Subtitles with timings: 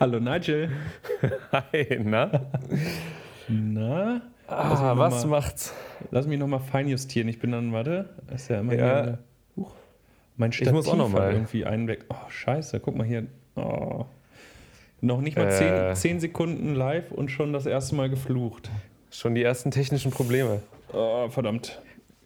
[0.00, 0.70] Hallo Nigel.
[1.52, 2.30] Hi, na?
[3.48, 4.22] Na?
[4.46, 5.74] Ah, was mal, macht's?
[6.10, 7.28] Lass mich nochmal feinjustieren.
[7.28, 9.02] Ich bin dann, warte, ist ja immer Ja.
[9.04, 9.18] hier.
[9.56, 9.72] Huch,
[10.36, 11.32] mein Stativ Ich muss auch noch mal.
[11.32, 12.06] irgendwie einen weg.
[12.08, 13.26] Oh, scheiße, guck mal hier.
[13.56, 14.06] Oh.
[15.02, 15.50] Noch nicht mal Äh.
[15.50, 18.70] zehn, zehn Sekunden live und schon das erste Mal geflucht.
[19.10, 20.62] Schon die ersten technischen Probleme.
[20.92, 21.80] Oh, verdammt.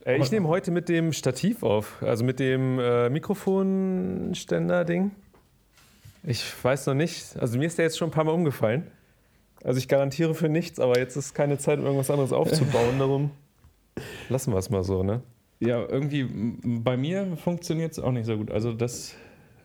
[0.07, 5.11] Äh, ich nehme heute mit dem Stativ auf, also mit dem äh, Mikrofonständer-Ding.
[6.27, 8.91] Ich weiß noch nicht, also mir ist der jetzt schon ein paar Mal umgefallen.
[9.63, 12.95] Also ich garantiere für nichts, aber jetzt ist keine Zeit, um irgendwas anderes aufzubauen.
[12.99, 13.31] Darum
[14.29, 15.23] lassen wir es mal so, ne?
[15.61, 16.29] Ja, irgendwie
[16.65, 18.51] bei mir funktioniert es auch nicht so gut.
[18.51, 19.15] Also das,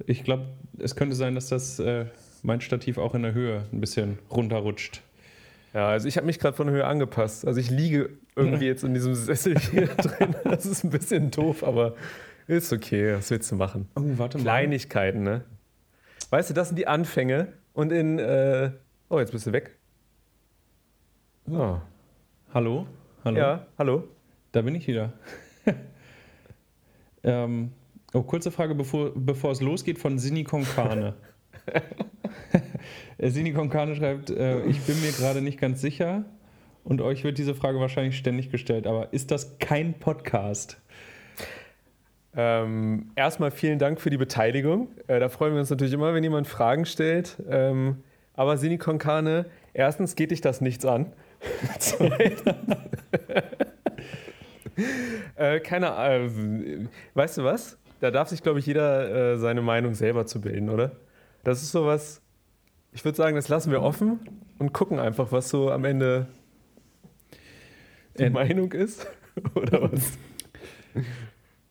[0.05, 0.45] ich glaube,
[0.77, 2.05] es könnte sein, dass das äh,
[2.43, 5.01] mein Stativ auch in der Höhe ein bisschen runterrutscht.
[5.73, 7.45] Ja, also ich habe mich gerade von der Höhe angepasst.
[7.45, 10.35] Also ich liege irgendwie jetzt in diesem Sessel hier drin.
[10.43, 11.95] Das ist ein bisschen doof, aber
[12.47, 13.15] ist okay.
[13.15, 13.87] Was willst du machen?
[13.95, 15.43] Oh, warte Kleinigkeiten, ne?
[16.29, 17.53] Weißt du, das sind die Anfänge.
[17.73, 18.19] Und in.
[18.19, 18.71] Äh,
[19.09, 19.77] oh, jetzt bist du weg.
[21.49, 21.77] Oh.
[22.53, 22.87] Hallo?
[23.23, 23.37] Hallo?
[23.37, 24.07] Ja, hallo.
[24.51, 25.13] Da bin ich wieder.
[27.23, 27.71] ähm,
[28.13, 31.15] oh, kurze Frage, bevor, bevor es losgeht, von Sini Konkane.
[33.17, 36.25] Äh, Sini Konkane schreibt, äh, ich bin mir gerade nicht ganz sicher
[36.83, 40.79] und euch wird diese Frage wahrscheinlich ständig gestellt, aber ist das kein Podcast?
[42.35, 44.89] Ähm, erstmal vielen Dank für die Beteiligung.
[45.07, 47.37] Äh, da freuen wir uns natürlich immer, wenn jemand Fragen stellt.
[47.49, 51.13] Ähm, aber Sini Konkane, erstens geht dich das nichts an.
[55.35, 57.77] Äh, keine äh, Weißt du was?
[57.99, 60.91] Da darf sich, glaube ich, jeder äh, seine Meinung selber zu bilden, oder?
[61.43, 62.21] Das ist sowas,
[62.93, 64.19] ich würde sagen, das lassen wir offen
[64.57, 66.27] und gucken einfach, was so am Ende
[68.17, 69.07] die Äh, Meinung ist.
[69.55, 70.17] oder was?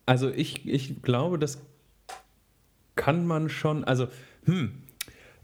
[0.09, 1.61] Also ich, ich glaube, das
[2.97, 4.09] kann man schon, also,
[4.47, 4.73] hm,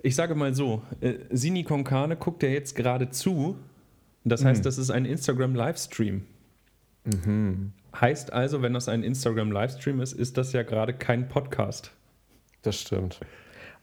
[0.03, 3.59] ich sage mal so, äh, Sini Konkane guckt ja jetzt gerade zu.
[4.25, 4.65] Das heißt, Mhm.
[4.65, 6.23] das ist ein Instagram-Livestream.
[8.01, 11.93] Heißt also, wenn das ein Instagram-Livestream ist, ist das ja gerade kein Podcast.
[12.63, 13.21] Das stimmt.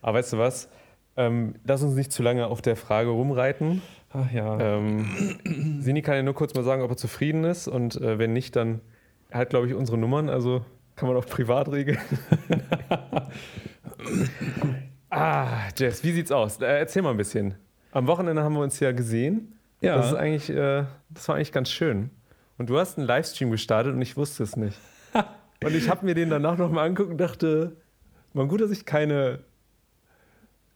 [0.00, 0.68] Aber weißt du was?
[1.16, 3.82] Ähm, lass uns nicht zu lange auf der Frage rumreiten.
[4.10, 4.58] Ach ja.
[4.58, 7.68] Ähm, Sini kann ja nur kurz mal sagen, ob er zufrieden ist.
[7.68, 8.80] Und äh, wenn nicht, dann
[9.32, 10.28] hat, glaube ich, unsere Nummern.
[10.28, 10.64] Also
[10.96, 11.98] kann man auch privat regeln.
[15.10, 16.60] ah, Jess, wie sieht's aus?
[16.60, 17.54] Äh, erzähl mal ein bisschen.
[17.92, 19.58] Am Wochenende haben wir uns ja gesehen.
[19.80, 19.96] ja.
[19.96, 22.10] Das, ist eigentlich, äh, das war eigentlich ganz schön.
[22.58, 24.78] Und du hast einen Livestream gestartet und ich wusste es nicht.
[25.64, 27.76] und ich habe mir den danach nochmal angeguckt und dachte,
[28.34, 29.40] man gut, dass ich keine,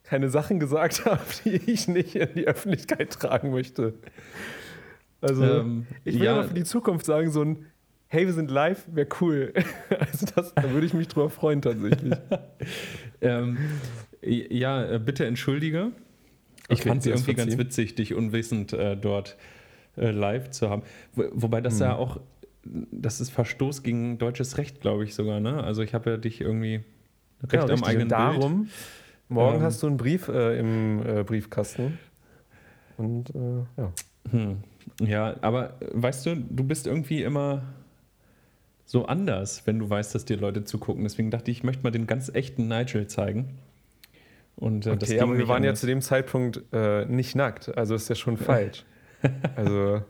[0.03, 3.95] keine Sachen gesagt habe, die ich nicht in die Öffentlichkeit tragen möchte.
[5.21, 6.43] Also, Ähm, ich will ja.
[6.43, 7.67] für die Zukunft sagen, so ein
[8.17, 9.53] Hey, wir sind live, wäre cool.
[9.91, 12.15] Also das, da würde ich mich drüber freuen tatsächlich.
[13.21, 13.59] Ähm,
[14.23, 15.93] ja, äh, bitte entschuldige.
[16.71, 19.37] Ich Okay, fand es irgendwie ganz witzig, dich unwissend äh, dort
[19.99, 20.83] äh, live zu haben.
[21.13, 21.99] Wo, wobei das ja Mhm.
[22.01, 22.21] auch,
[22.65, 25.41] das ist Verstoß gegen deutsches Recht, glaube ich sogar.
[25.41, 25.63] Ne?
[25.63, 26.85] Also ich habe ja dich irgendwie
[27.43, 27.87] recht Genau, am richtig.
[27.87, 28.69] eigenen Und darum,
[29.29, 31.99] morgen Ähm, hast du einen Brief äh, im äh, Briefkasten.
[32.97, 33.93] Und äh, ja.
[34.25, 34.33] Bild.
[34.33, 34.57] Hm.
[35.07, 37.63] Ja, aber weißt du, du bist irgendwie immer
[38.89, 41.03] so anders, wenn du weißt, dass dir Leute zugucken.
[41.03, 43.59] Deswegen dachte ich, ich möchte mal den ganz echten Nigel zeigen.
[44.55, 45.81] Und äh, Okay, aber wir waren ja anders.
[45.81, 48.85] zu dem Zeitpunkt äh, nicht nackt, also ist ja schon falsch.
[49.57, 50.03] Also,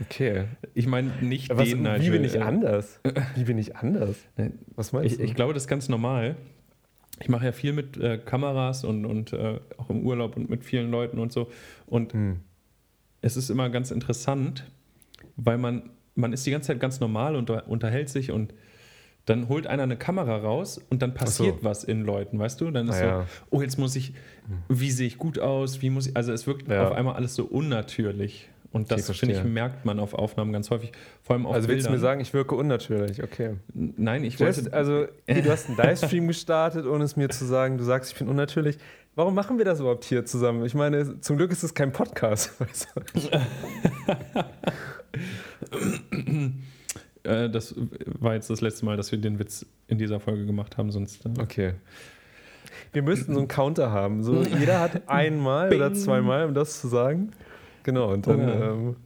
[0.00, 0.44] okay.
[0.74, 2.00] Ich meine nicht Was, den Nigel.
[2.02, 3.00] wie bin ich äh, anders?
[3.36, 4.16] Wie bin ich anders?
[4.36, 5.24] äh, Was meinst Ich, du?
[5.24, 6.36] ich glaube, das ist ganz normal.
[7.20, 10.64] Ich mache ja viel mit äh, Kameras und, und äh, auch im Urlaub und mit
[10.64, 11.48] vielen Leuten und so.
[11.86, 12.40] Und Hm.
[13.22, 14.70] es ist immer ganz interessant,
[15.36, 18.52] weil man, man ist die ganze Zeit ganz normal und unter, unterhält sich und
[19.26, 21.64] dann holt einer eine Kamera raus und dann passiert so.
[21.64, 22.70] was in Leuten, weißt du?
[22.70, 23.20] Dann ist Ah, ja.
[23.20, 24.14] so, oh, jetzt muss ich,
[24.68, 25.82] wie sehe ich gut aus?
[25.82, 26.86] Wie muss ich, also es wirkt Ja.
[26.88, 28.48] auf einmal alles so unnatürlich.
[28.70, 30.92] Und das, finde ich, merkt man auf Aufnahmen ganz häufig.
[31.22, 33.22] Vor allem auf Also willst du mir sagen, ich wirke unnatürlich?
[33.22, 33.54] Okay.
[33.74, 34.76] Nein, ich Jess, wollte.
[34.76, 38.18] also, hier, du hast einen Livestream gestartet, ohne es mir zu sagen, du sagst, ich
[38.18, 38.76] bin unnatürlich.
[39.14, 40.64] Warum machen wir das überhaupt hier zusammen?
[40.66, 42.52] Ich meine, zum Glück ist es kein Podcast.
[42.60, 43.00] Weißt du?
[47.24, 47.74] Äh, das
[48.06, 51.26] war jetzt das letzte Mal, dass wir den Witz in dieser Folge gemacht haben, sonst.
[51.26, 51.74] Äh, Okay.
[52.92, 54.22] Wir müssten so einen Counter haben.
[54.22, 57.32] So, jeder hat einmal oder zweimal, um das zu sagen.
[57.82, 58.40] Genau, und dann.
[58.40, 58.70] Oh ja.
[58.70, 58.96] Ähm,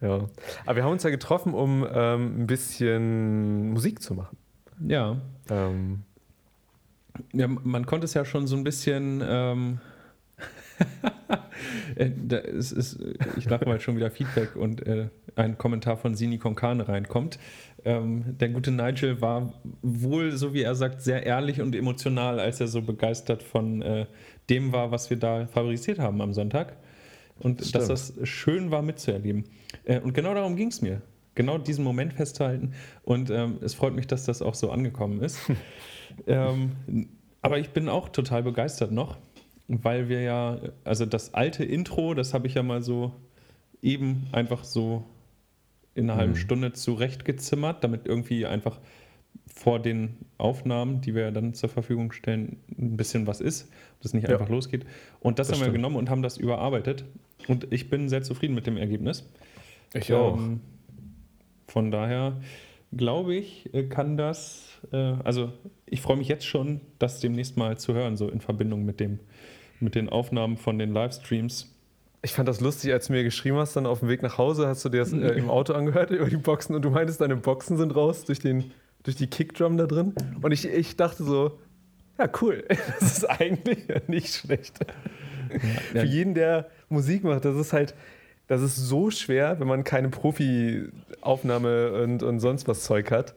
[0.00, 0.28] ja.
[0.66, 4.36] Aber wir haben uns ja getroffen, um ähm, ein bisschen Musik zu machen.
[4.86, 5.16] Ja.
[5.48, 6.02] Ähm,
[7.32, 9.22] ja, man konnte es ja schon so ein bisschen.
[11.96, 12.10] Äh,
[12.50, 12.98] ist, ist,
[13.36, 17.38] ich lache mal schon wieder Feedback und äh, ein Kommentar von Sini Konkane reinkommt.
[17.84, 22.60] Ähm, der gute Nigel war wohl, so wie er sagt, sehr ehrlich und emotional, als
[22.60, 24.06] er so begeistert von äh,
[24.50, 26.76] dem war, was wir da favorisiert haben am Sonntag.
[27.38, 27.74] Und Stimmt.
[27.74, 29.44] dass das schön war mitzuerleben.
[29.84, 31.02] Äh, und genau darum ging es mir.
[31.34, 32.74] Genau diesen Moment festzuhalten.
[33.02, 35.38] Und ähm, es freut mich, dass das auch so angekommen ist.
[36.26, 36.72] ähm,
[37.42, 39.18] aber ich bin auch total begeistert noch,
[39.68, 43.12] weil wir ja, also das alte Intro, das habe ich ja mal so
[43.82, 45.04] eben einfach so
[45.94, 46.18] in einer mhm.
[46.18, 48.80] halben Stunde zurechtgezimmert, damit irgendwie einfach
[49.46, 54.14] vor den Aufnahmen, die wir dann zur Verfügung stellen, ein bisschen was ist, dass es
[54.14, 54.34] nicht ja.
[54.34, 54.84] einfach losgeht.
[55.20, 55.74] Und das, das haben stimmt.
[55.74, 57.04] wir genommen und haben das überarbeitet.
[57.46, 59.24] Und ich bin sehr zufrieden mit dem Ergebnis.
[59.92, 60.36] Ich auch.
[60.36, 60.60] Ähm,
[61.68, 62.40] von daher
[62.96, 65.52] glaube ich, äh, kann das, äh, also
[65.86, 69.18] ich freue mich jetzt schon, das demnächst mal zu hören, so in Verbindung mit, dem,
[69.84, 71.70] mit den Aufnahmen von den Livestreams.
[72.22, 74.66] Ich fand das lustig, als du mir geschrieben hast, dann auf dem Weg nach Hause
[74.66, 77.36] hast du dir das äh, im Auto angehört über die Boxen und du meintest, deine
[77.36, 78.72] Boxen sind raus durch, den,
[79.02, 80.14] durch die Kickdrum da drin.
[80.40, 81.58] Und ich, ich dachte so,
[82.18, 82.64] ja, cool.
[83.00, 84.78] Das ist eigentlich nicht schlecht.
[85.92, 87.94] Ja, Für jeden, der Musik macht, das ist halt,
[88.46, 93.34] das ist so schwer, wenn man keine Profi-Aufnahme und, und sonst was Zeug hat,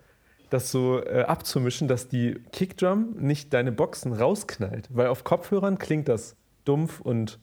[0.50, 4.88] das so äh, abzumischen, dass die Kickdrum nicht deine Boxen rausknallt.
[4.92, 6.36] Weil auf Kopfhörern klingt das
[6.66, 7.40] dumpf und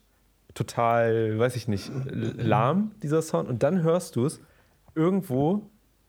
[0.54, 3.48] total, weiß ich nicht, lahm, dieser Sound.
[3.48, 4.40] Und dann hörst du es
[4.94, 5.62] irgendwo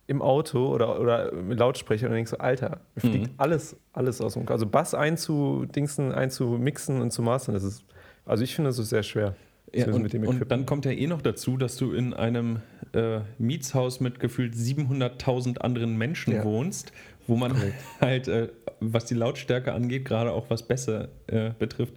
[0.07, 3.33] im Auto oder, oder mit Lautsprecher und denkst so, Alter, mir fliegt mhm.
[3.37, 7.83] alles, alles aus dem Also Bass einzudingsen, einzumixen und zu mastern, das ist,
[8.25, 9.35] also ich finde, das ist sehr schwer.
[9.73, 12.61] Ja, und, und, dann kommt ja eh noch dazu, dass du in einem
[12.93, 16.43] äh, Mietshaus mit gefühlt 700.000 anderen Menschen ja.
[16.45, 16.93] wohnst,
[17.27, 17.75] wo man Correct.
[18.01, 21.93] halt, äh, was die Lautstärke angeht, gerade auch was besser äh, betrifft,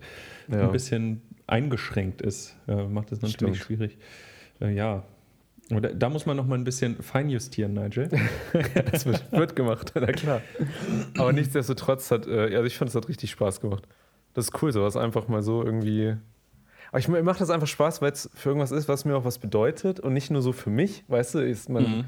[0.50, 0.67] ja.
[0.67, 3.79] ein bisschen eingeschränkt ist, macht das natürlich Stimmt.
[3.79, 3.99] schwierig.
[4.61, 5.05] Äh, ja.
[5.71, 8.09] Da, da, muss man noch mal ein bisschen feinjustieren, Nigel.
[8.91, 10.41] das wird, wird, gemacht, na klar.
[11.19, 13.87] Aber nichtsdestotrotz hat, äh, also ich fand, es hat richtig Spaß gemacht.
[14.32, 16.17] Das ist cool, sowas einfach mal so irgendwie.
[16.90, 19.25] Aber ich mir macht das einfach Spaß, weil es für irgendwas ist, was mir auch
[19.25, 21.82] was bedeutet und nicht nur so für mich, weißt du, ist man.
[21.82, 22.05] Mhm.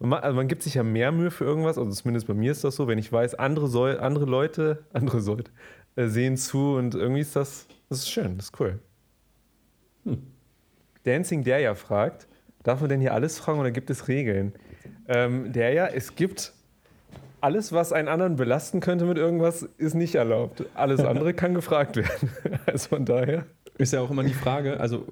[0.00, 2.64] Man, also man gibt sich ja mehr Mühe für irgendwas, also zumindest bei mir ist
[2.64, 5.50] das so, wenn ich weiß, andere, soll, andere Leute, andere Leute
[5.96, 8.80] äh, sehen zu und irgendwie ist das, das ist schön, das ist cool.
[10.04, 10.18] Hm.
[11.04, 12.26] Dancing der ja fragt,
[12.64, 14.52] darf man denn hier alles fragen oder gibt es Regeln?
[15.06, 16.52] Ähm, der ja, es gibt
[17.40, 20.64] alles, was einen anderen belasten könnte mit irgendwas, ist nicht erlaubt.
[20.74, 22.30] Alles andere kann gefragt werden.
[22.66, 23.44] Also von daher.
[23.76, 25.04] Ist ja auch immer die Frage, also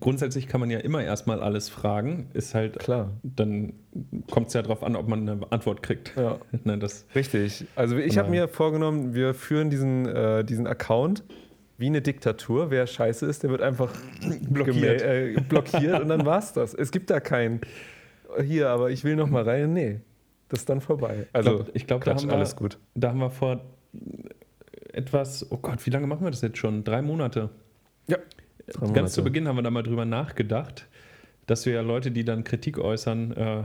[0.00, 3.10] grundsätzlich kann man ja immer erstmal alles fragen, ist halt klar.
[3.22, 3.74] Dann
[4.30, 6.14] kommt es ja darauf an, ob man eine Antwort kriegt.
[6.16, 6.38] Ja.
[6.64, 7.66] ne, das, Richtig.
[7.76, 11.22] Also ich habe mir vorgenommen, wir führen diesen, äh, diesen Account
[11.76, 12.70] wie eine Diktatur.
[12.70, 13.92] Wer scheiße ist, der wird einfach
[14.48, 16.72] blockiert, äh, blockiert und dann war's das.
[16.72, 17.60] Es gibt da keinen,
[18.42, 19.74] hier, aber ich will noch mal rein.
[19.74, 20.00] Nee,
[20.48, 21.26] das ist dann vorbei.
[21.34, 22.78] Also ich glaube, glaub, da haben wir, alles gut.
[22.94, 23.60] Da haben wir vor
[24.92, 26.84] etwas, oh Gott, wie lange machen wir das jetzt schon?
[26.84, 27.50] Drei Monate.
[28.08, 28.18] Ja.
[28.92, 30.86] Ganz zu Beginn haben wir da mal drüber nachgedacht,
[31.46, 33.62] dass wir ja Leute, die dann Kritik äußern, äh,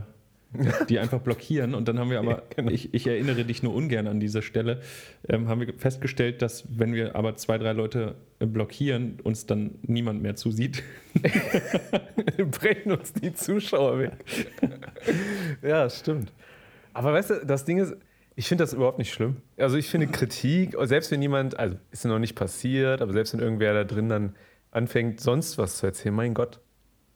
[0.88, 1.74] die einfach blockieren.
[1.74, 2.70] Und dann haben wir aber, ja, genau.
[2.70, 4.80] ich, ich, erinnere dich nur ungern an dieser Stelle,
[5.28, 9.72] ähm, haben wir festgestellt, dass wenn wir aber zwei, drei Leute äh, blockieren, uns dann
[9.82, 10.82] niemand mehr zusieht.
[12.50, 14.12] Brechen uns die Zuschauer weg.
[15.62, 16.32] ja, stimmt.
[16.92, 17.94] Aber weißt du, das Ding ist,
[18.36, 19.36] ich finde das überhaupt nicht schlimm.
[19.56, 23.40] Also ich finde Kritik, selbst wenn jemand, also ist noch nicht passiert, aber selbst wenn
[23.40, 24.34] irgendwer da drin dann
[24.70, 26.60] anfängt, sonst was zu erzählen, mein Gott,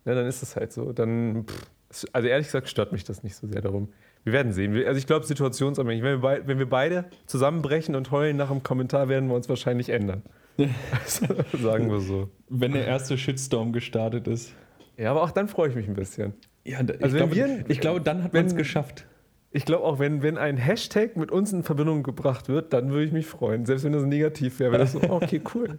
[0.04, 0.92] ja, dann ist es halt so.
[0.92, 3.88] Dann, pff, also ehrlich gesagt, stört mich das nicht so sehr darum.
[4.24, 4.74] Wir werden sehen.
[4.86, 6.02] Also ich glaube, situationsabhängig.
[6.02, 9.88] Wenn wir, wenn wir beide zusammenbrechen und heulen nach dem Kommentar, werden wir uns wahrscheinlich
[9.88, 10.22] ändern.
[10.58, 11.26] also,
[11.60, 12.28] sagen wir so.
[12.48, 14.52] Wenn der erste Shitstorm gestartet ist.
[14.96, 16.34] Ja, aber auch dann freue ich mich ein bisschen.
[16.64, 19.06] Ja, also ich, glaube, wir, ich glaube, dann hat man es geschafft.
[19.50, 23.04] Ich glaube auch, wenn, wenn ein Hashtag mit uns in Verbindung gebracht wird, dann würde
[23.04, 23.64] ich mich freuen.
[23.64, 25.78] Selbst wenn das negativ wäre, wäre das so, okay, cool.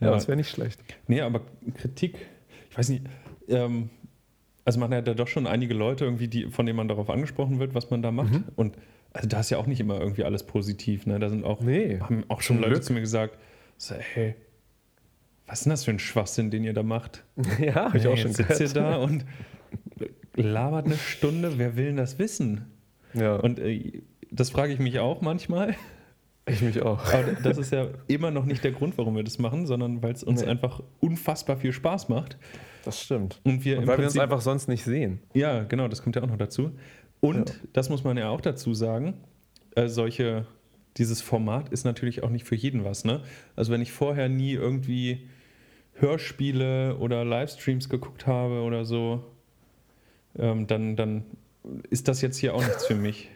[0.00, 0.80] Ja, ja das wäre nicht schlecht.
[1.08, 1.40] Nee, aber
[1.74, 2.18] Kritik,
[2.70, 3.04] ich weiß nicht,
[3.48, 3.90] ähm,
[4.64, 7.58] also man hat ja doch schon einige Leute irgendwie, die, von denen man darauf angesprochen
[7.58, 8.32] wird, was man da macht.
[8.32, 8.44] Mhm.
[8.54, 8.76] Und
[9.12, 11.06] also da ist ja auch nicht immer irgendwie alles positiv.
[11.06, 11.18] Ne?
[11.18, 12.84] Da sind auch, nee, haben auch schon Leute Glück.
[12.84, 13.38] zu mir gesagt,
[13.76, 14.34] so, hey,
[15.46, 17.24] was ist denn das für ein Schwachsinn, den ihr da macht?
[17.58, 19.24] Ja, habe ich auch schon sitzt ihr da und
[20.42, 22.66] labert eine Stunde, wer will denn das wissen?
[23.14, 23.36] Ja.
[23.36, 25.74] Und äh, das frage ich mich auch manchmal.
[26.48, 27.12] Ich mich auch.
[27.12, 30.12] Aber das ist ja immer noch nicht der Grund, warum wir das machen, sondern weil
[30.12, 30.46] es uns nee.
[30.46, 32.38] einfach unfassbar viel Spaß macht.
[32.84, 33.40] Das stimmt.
[33.42, 35.20] Und, wir Und weil Prinzip, wir uns einfach sonst nicht sehen.
[35.34, 36.70] Ja, genau, das kommt ja auch noch dazu.
[37.20, 37.56] Und ja.
[37.72, 39.14] das muss man ja auch dazu sagen,
[39.74, 40.46] äh, solche,
[40.98, 43.04] dieses Format ist natürlich auch nicht für jeden was.
[43.04, 43.22] Ne?
[43.56, 45.28] Also wenn ich vorher nie irgendwie
[45.94, 49.24] Hörspiele oder Livestreams geguckt habe oder so,
[50.38, 51.24] ähm, dann, dann
[51.90, 53.30] ist das jetzt hier auch nichts für mich.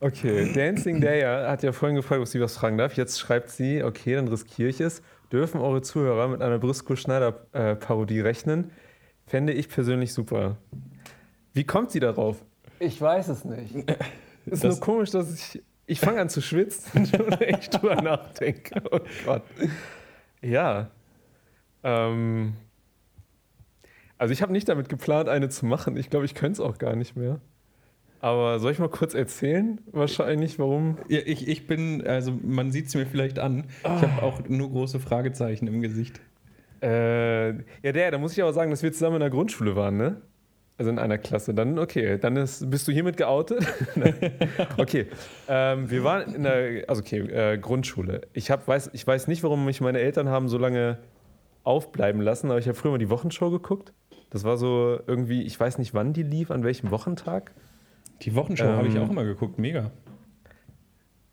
[0.00, 2.94] Okay, Dancing Daya hat ja vorhin gefragt, ob sie was fragen darf.
[2.94, 5.02] Jetzt schreibt sie, okay, dann riskiere ich es.
[5.32, 8.70] Dürfen eure Zuhörer mit einer Briscoe-Schneider-Parodie rechnen?
[9.26, 10.58] Fände ich persönlich super.
[11.54, 12.44] Wie kommt sie darauf?
[12.78, 13.74] Ich weiß es nicht.
[14.44, 15.62] Ist Das- nur komisch, dass ich.
[15.88, 18.82] Ich fange an zu schwitzen und echt drüber nachdenke.
[18.90, 19.42] Oh Gott.
[20.42, 20.90] Ja.
[21.84, 22.54] Ähm,
[24.18, 25.96] also ich habe nicht damit geplant, eine zu machen.
[25.96, 27.40] Ich glaube, ich könnte es auch gar nicht mehr.
[28.20, 29.80] Aber soll ich mal kurz erzählen?
[29.92, 30.98] Wahrscheinlich, warum?
[31.08, 34.70] Ja, ich, ich bin, also man sieht es mir vielleicht an, ich habe auch nur
[34.70, 36.20] große Fragezeichen im Gesicht.
[36.82, 39.96] Äh, ja, der, da muss ich aber sagen, dass wir zusammen in der Grundschule waren,
[39.96, 40.22] ne?
[40.78, 41.54] Also in einer Klasse.
[41.54, 43.66] Dann, okay, dann ist, bist du hiermit geoutet?
[44.76, 45.06] Okay,
[45.48, 48.22] ähm, wir waren in der, also okay, äh, Grundschule.
[48.34, 50.98] Ich, hab, weiß, ich weiß nicht, warum mich meine Eltern haben so lange
[51.64, 53.92] aufbleiben lassen, aber ich habe früher mal die Wochenshow geguckt.
[54.30, 57.52] Das war so irgendwie, ich weiß nicht, wann die lief, an welchem Wochentag.
[58.22, 59.90] Die Wochenshow habe ich Ähm, auch immer geguckt, mega.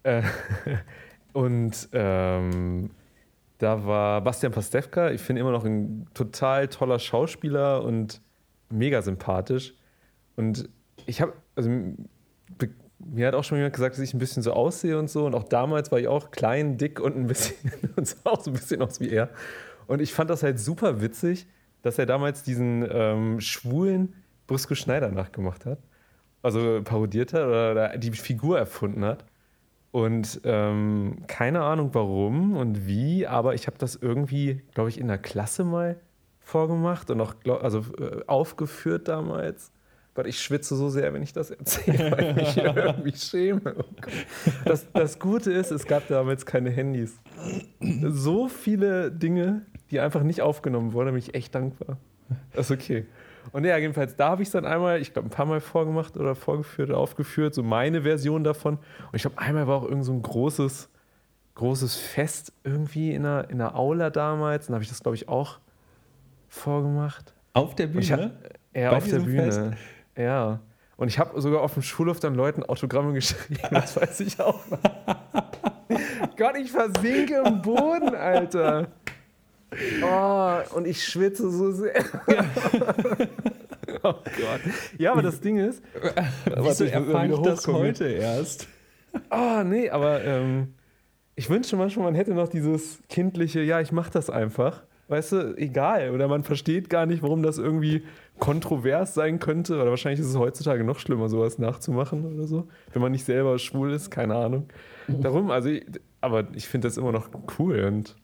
[0.04, 0.24] Äh,
[1.34, 2.92] und ähm,
[3.58, 8.22] da war Bastian Pastewka, ich finde immer noch ein total toller Schauspieler und
[8.70, 9.74] mega sympathisch.
[10.36, 10.70] Und
[11.06, 11.70] ich habe, also
[13.06, 15.26] mir hat auch schon jemand gesagt, dass ich ein bisschen so aussehe und so.
[15.26, 18.52] Und auch damals war ich auch klein, dick und ein bisschen und sah auch so
[18.52, 19.30] ein bisschen aus wie er.
[19.88, 21.48] Und ich fand das halt super witzig,
[21.84, 24.16] dass er damals diesen ähm, schwulen
[24.48, 25.80] Brisco Schneider nachgemacht hat.
[26.42, 29.24] Also parodiert hat oder, oder die Figur erfunden hat.
[29.92, 35.08] Und ähm, keine Ahnung warum und wie, aber ich habe das irgendwie, glaube ich, in
[35.08, 36.00] der Klasse mal
[36.40, 39.72] vorgemacht und auch glaub, also, äh, aufgeführt damals.
[40.16, 43.76] Gott, ich schwitze so sehr, wenn ich das erzähle, weil ich mich irgendwie schäme.
[43.78, 43.84] Oh
[44.66, 47.20] das, das Gute ist, es gab damals keine Handys.
[47.80, 51.98] So viele Dinge, die einfach nicht aufgenommen wurden, da bin ich echt dankbar.
[52.52, 53.06] Das ist okay.
[53.52, 56.18] Und ja, jedenfalls, da habe ich es dann einmal, ich glaube, ein paar Mal vorgemacht
[56.18, 58.76] oder vorgeführt oder aufgeführt, so meine Version davon.
[58.76, 60.90] Und ich glaube, einmal war auch irgend so ein großes,
[61.56, 64.68] großes Fest irgendwie in der, in der Aula damals.
[64.68, 65.60] Dann habe ich das, glaube ich, auch
[66.48, 67.34] vorgemacht.
[67.54, 68.32] Auf der Bühne?
[68.74, 69.44] Ja, auf der Bühne.
[69.44, 69.62] Fest?
[70.18, 70.60] Ja.
[70.96, 73.60] Und ich habe sogar auf dem Schulhof dann Leuten Autogramme geschrieben.
[73.72, 74.80] Das weiß ich auch noch.
[76.38, 78.88] Gott, ich versinke im Boden, Alter.
[80.04, 81.94] Oh, und ich schwitze so sehr.
[84.04, 84.62] oh Gott.
[84.98, 85.82] Ja, aber das Ding ist.
[86.62, 88.68] Wieso erfahre ich das heute erst?
[89.30, 90.74] Oh, nee, aber ähm,
[91.36, 94.84] ich wünsche manchmal, man hätte noch dieses kindliche, ja, ich mach das einfach.
[95.10, 96.12] Weißt du, egal.
[96.12, 98.04] Oder man versteht gar nicht, warum das irgendwie
[98.40, 99.76] kontrovers sein könnte.
[99.76, 102.68] Oder wahrscheinlich ist es heutzutage noch schlimmer, sowas nachzumachen oder so.
[102.94, 104.70] Wenn man nicht selber schwul ist, keine Ahnung.
[105.08, 105.86] Darum, also, ich,
[106.22, 108.16] aber ich finde das immer noch cool und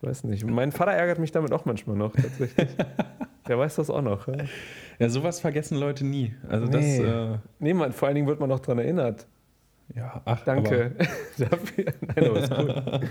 [0.00, 0.44] ich weiß nicht.
[0.46, 2.68] Mein Vater ärgert mich damit auch manchmal noch, tatsächlich.
[3.48, 4.28] Der weiß das auch noch.
[4.28, 4.36] Ja.
[4.98, 6.34] Ja, sowas vergessen Leute nie.
[6.48, 6.98] Also das, Nee.
[7.02, 9.26] äh, Nee, man, vor allen Dingen wird man noch dran erinnert.
[9.96, 10.94] ja, ach, Danke
[11.38, 11.84] dafür.
[12.00, 13.08] Nein, aber ist gut.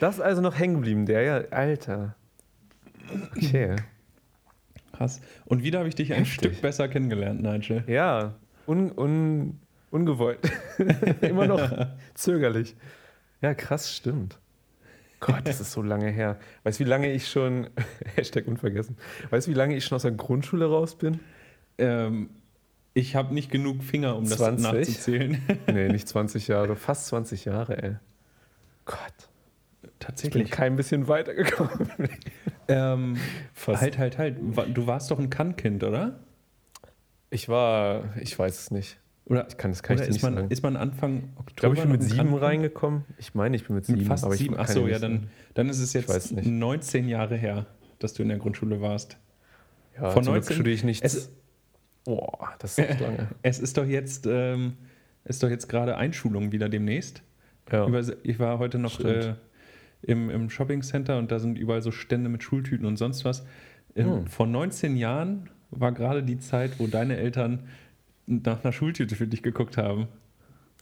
[0.00, 2.14] Das ist also noch hängen geblieben, der, ja, Alter.
[3.36, 3.76] Okay.
[4.96, 5.20] Krass.
[5.44, 6.34] Und wieder habe ich dich ein Heftig.
[6.34, 7.84] Stück besser kennengelernt, Nigel.
[7.86, 8.34] Ja,
[8.66, 9.60] un, un,
[9.90, 10.40] ungewollt.
[11.20, 12.74] Immer noch zögerlich.
[13.40, 14.38] Ja, krass, stimmt.
[15.20, 16.38] Gott, das ist so lange her.
[16.62, 17.68] Weißt du, wie lange ich schon,
[18.16, 18.96] Hashtag unvergessen,
[19.30, 21.20] weißt du, wie lange ich schon aus der Grundschule raus bin?
[21.78, 22.30] Ähm,
[22.94, 24.62] ich habe nicht genug Finger, um das 20?
[24.72, 25.42] nachzuzählen.
[25.66, 27.96] Nee, nicht 20 Jahre, fast 20 Jahre, ey.
[28.84, 30.50] Gott, ich bin Tatsächlich.
[30.50, 31.90] kein bisschen weitergekommen.
[32.68, 33.16] Ähm,
[33.54, 33.82] Fast.
[33.82, 34.36] halt, halt, halt.
[34.74, 36.20] Du warst doch ein Kann-Kind, oder?
[37.30, 38.98] Ich war, ich weiß es nicht.
[39.28, 40.50] Oder, Ich kann, das kann oder ich ist, nicht man, sagen.
[40.50, 43.04] ist man Anfang Ich glaube, ich bin mit sieben reingekommen.
[43.18, 43.98] Ich meine, ich bin mit sieben.
[43.98, 44.56] Mit fast aber ich sieben.
[44.56, 46.46] Achso, ja, nicht dann, dann ist es jetzt weiß nicht.
[46.48, 47.66] 19 Jahre her,
[47.98, 49.18] dass du in der Grundschule warst.
[49.96, 51.02] Ja, von zum Glück 19 studiere ich nichts.
[51.04, 51.30] Es-
[52.04, 53.28] Boah, das ist lange.
[53.42, 54.74] Es ist doch jetzt, ähm,
[55.24, 57.22] ist doch jetzt gerade Einschulung wieder demnächst.
[57.70, 57.86] Ja.
[58.22, 59.34] Ich war heute noch äh,
[60.00, 63.44] im, im Shoppingcenter und da sind überall so Stände mit Schultüten und sonst was.
[63.94, 64.26] Ähm, Hm.
[64.26, 67.64] Vor 19 Jahren war gerade die Zeit, wo deine Eltern
[68.28, 70.08] nach einer Schultüte für dich geguckt haben.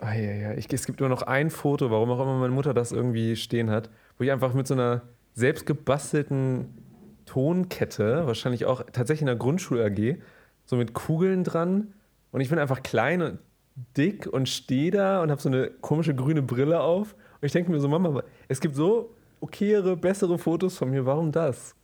[0.00, 0.52] Ah, ja, ja.
[0.54, 3.70] Ich, es gibt nur noch ein Foto, warum auch immer meine Mutter das irgendwie stehen
[3.70, 3.88] hat,
[4.18, 6.66] wo ich einfach mit so einer selbst gebastelten
[7.24, 10.18] Tonkette, wahrscheinlich auch tatsächlich in der Grundschul-AG,
[10.64, 11.94] so mit Kugeln dran.
[12.30, 13.38] Und ich bin einfach klein und
[13.96, 17.14] dick und stehe da und habe so eine komische grüne Brille auf.
[17.40, 21.32] Und ich denke mir so, Mama, es gibt so okayere, bessere Fotos von mir, warum
[21.32, 21.74] das?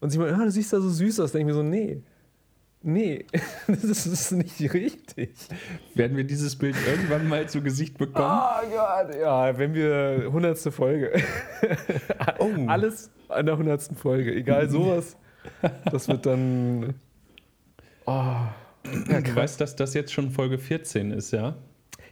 [0.00, 1.32] Und sie meint, ah, du siehst da so süß aus.
[1.32, 2.02] Denke ich mir so, nee,
[2.82, 3.26] nee,
[3.66, 5.30] das ist, nicht richtig.
[5.94, 8.40] Werden wir dieses Bild irgendwann mal zu Gesicht bekommen?
[8.40, 11.12] Oh Gott, ja, wenn wir hundertste Folge.
[12.38, 12.48] Oh.
[12.68, 15.16] Alles an der hundertsten Folge, egal sowas.
[15.90, 16.94] Das wird dann.
[18.06, 18.12] Oh.
[19.08, 21.56] Ja, du weißt, dass das jetzt schon Folge 14 ist, ja?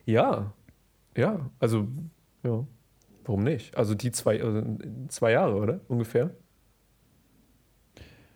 [0.04, 0.52] Ja.
[1.16, 1.88] Ja, also,
[2.42, 2.66] ja.
[3.24, 3.76] Warum nicht?
[3.76, 4.62] Also die zwei, also
[5.08, 5.80] zwei Jahre, oder?
[5.88, 6.30] Ungefähr?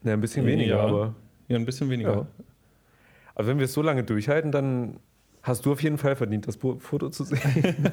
[0.03, 0.83] Ja, ein bisschen weniger, ja.
[0.83, 1.15] aber.
[1.52, 2.14] Ja, ein bisschen weniger.
[2.14, 2.26] Ja.
[3.35, 4.97] Aber wenn wir es so lange durchhalten, dann
[5.42, 7.90] hast du auf jeden Fall verdient, das Foto zu sehen.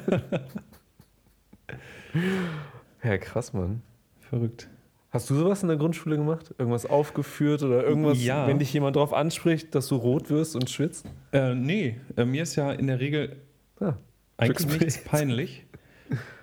[3.04, 3.82] ja, krass, Mann.
[4.20, 4.70] Verrückt.
[5.10, 6.54] Hast du sowas in der Grundschule gemacht?
[6.56, 8.46] Irgendwas aufgeführt oder irgendwas, ja.
[8.46, 11.04] wenn dich jemand darauf anspricht, dass du rot wirst und schwitzt?
[11.32, 13.36] Äh, nee, äh, mir ist ja in der Regel
[13.80, 13.92] ah,
[14.38, 15.66] eigentlich nichts peinlich.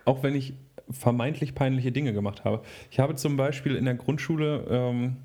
[0.05, 0.53] Auch wenn ich
[0.91, 2.61] vermeintlich peinliche Dinge gemacht habe.
[2.91, 5.17] Ich habe zum Beispiel in der Grundschule, ähm,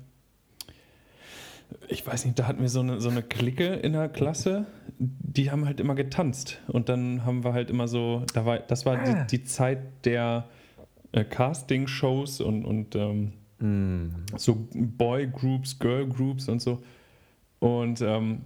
[1.87, 4.65] ich weiß nicht, da hatten wir so eine, so eine Clique in der Klasse,
[4.97, 6.59] die haben halt immer getanzt.
[6.67, 9.25] Und dann haben wir halt immer so, da war, das war ah.
[9.25, 10.45] die, die Zeit der
[11.11, 14.25] äh, Casting-Shows und, und ähm, mm.
[14.37, 16.81] so Boy-Groups, Girl-Groups und so.
[17.59, 18.41] Und ähm,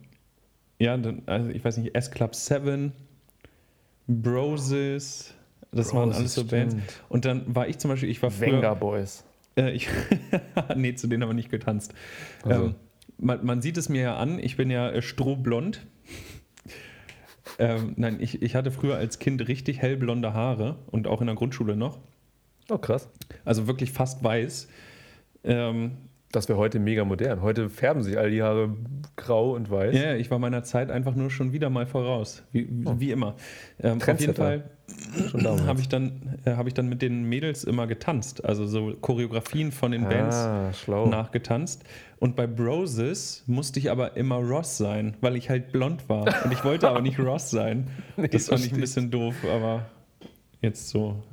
[0.79, 2.91] ja, dann, also ich weiß nicht, S-Club 7,
[4.07, 5.33] Broses,
[5.71, 6.75] das Broses waren alles so Bands.
[7.09, 8.53] Und dann war ich zum Beispiel, ich war früher...
[8.53, 9.23] Venga Boys.
[9.57, 9.87] Äh, ich,
[10.75, 11.93] nee, zu denen haben wir nicht getanzt.
[12.43, 12.65] Also.
[12.65, 12.75] Ähm,
[13.17, 15.85] man, man, sieht es mir ja an, ich bin ja äh, strohblond.
[17.59, 21.35] ähm, nein, ich, ich hatte früher als Kind richtig hellblonde Haare und auch in der
[21.35, 21.99] Grundschule noch.
[22.69, 23.09] Oh, krass.
[23.45, 24.67] Also wirklich fast weiß.
[25.43, 25.97] Ähm,
[26.31, 27.41] das wäre heute mega modern.
[27.41, 28.75] Heute färben sich all die Haare
[29.15, 29.95] grau und weiß.
[29.95, 32.43] Ja, ich war meiner Zeit einfach nur schon wieder mal voraus.
[32.51, 32.95] Wie, oh.
[32.99, 33.35] wie immer.
[33.81, 34.69] Ähm, auf jeden Fall
[35.65, 38.43] habe ich, dann, äh, hab ich dann mit den Mädels immer getanzt.
[38.43, 41.07] Also so Choreografien von den ah, Bands schlau.
[41.07, 41.83] nachgetanzt.
[42.19, 46.43] Und bei Broses musste ich aber immer Ross sein, weil ich halt blond war.
[46.43, 47.89] Und ich wollte aber nicht Ross sein.
[48.17, 49.85] nee, das fand ich ein bisschen doof, aber
[50.61, 51.23] jetzt so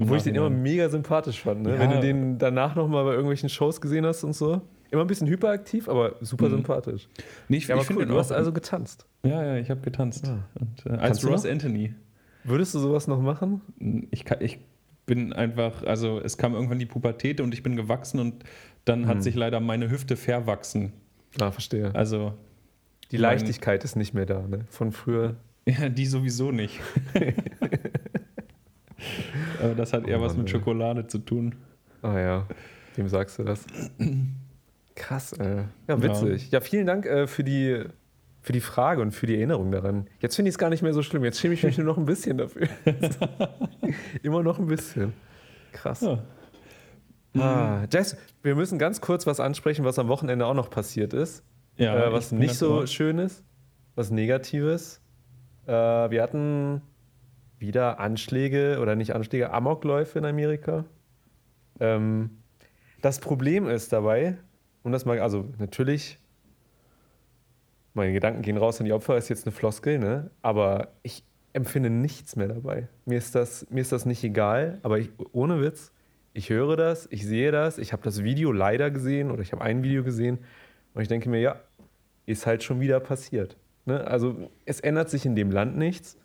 [0.00, 1.62] obwohl ich den immer mega sympathisch fand.
[1.62, 1.74] Ne?
[1.74, 1.78] Ja.
[1.78, 4.60] Wenn du den danach nochmal bei irgendwelchen Shows gesehen hast und so.
[4.90, 6.56] Immer ein bisschen hyperaktiv, aber super mhm.
[6.56, 7.08] sympathisch.
[7.48, 9.06] Nee, ich, ja, ich cool, du hast also getanzt.
[9.24, 10.26] Ja, ja, ich habe getanzt.
[10.26, 10.44] Ja.
[10.60, 11.94] Und, äh, als Ross Anthony.
[12.44, 13.62] Würdest du sowas noch machen?
[14.10, 14.58] Ich, kann, ich
[15.06, 18.44] bin einfach, also es kam irgendwann die Pubertät und ich bin gewachsen und
[18.84, 19.06] dann mhm.
[19.06, 20.92] hat sich leider meine Hüfte verwachsen.
[21.40, 21.94] Ah, verstehe.
[21.94, 22.34] Also.
[23.10, 24.60] Die Leichtigkeit mein, ist nicht mehr da, ne?
[24.70, 25.36] Von früher.
[25.66, 26.80] Ja, die sowieso nicht.
[29.62, 31.54] Aber das hat eher oh was mit Schokolade zu tun.
[32.02, 32.46] Ah ja,
[32.96, 33.66] wem sagst du das?
[34.94, 35.64] Krass, ey.
[35.88, 36.50] Ja, witzig.
[36.50, 37.84] Ja, ja vielen Dank äh, für, die,
[38.42, 40.06] für die Frage und für die Erinnerung daran.
[40.20, 41.24] Jetzt finde ich es gar nicht mehr so schlimm.
[41.24, 42.68] Jetzt schäme ich mich nur noch ein bisschen dafür.
[44.22, 45.12] Immer noch ein bisschen.
[45.72, 46.02] Krass.
[46.02, 46.22] Ja.
[47.36, 51.42] Ah, Jess, wir müssen ganz kurz was ansprechen, was am Wochenende auch noch passiert ist.
[51.76, 53.44] Ja, äh, was nicht so schön ist,
[53.96, 55.00] was Negatives.
[55.66, 56.82] Äh, wir hatten
[57.66, 60.84] wieder Anschläge oder nicht Anschläge, Amokläufe in Amerika.
[61.80, 62.38] Ähm,
[63.02, 64.36] das Problem ist dabei,
[64.82, 66.18] und das mal, also natürlich,
[67.94, 70.30] meine Gedanken gehen raus an die Opfer, ist jetzt eine Floskel, ne?
[70.42, 72.88] aber ich empfinde nichts mehr dabei.
[73.06, 75.92] Mir ist das, mir ist das nicht egal, aber ich, ohne Witz,
[76.32, 79.62] ich höre das, ich sehe das, ich habe das Video leider gesehen oder ich habe
[79.62, 80.38] ein Video gesehen
[80.92, 81.60] und ich denke mir, ja,
[82.26, 83.56] ist halt schon wieder passiert.
[83.86, 84.04] Ne?
[84.06, 86.18] Also es ändert sich in dem Land nichts.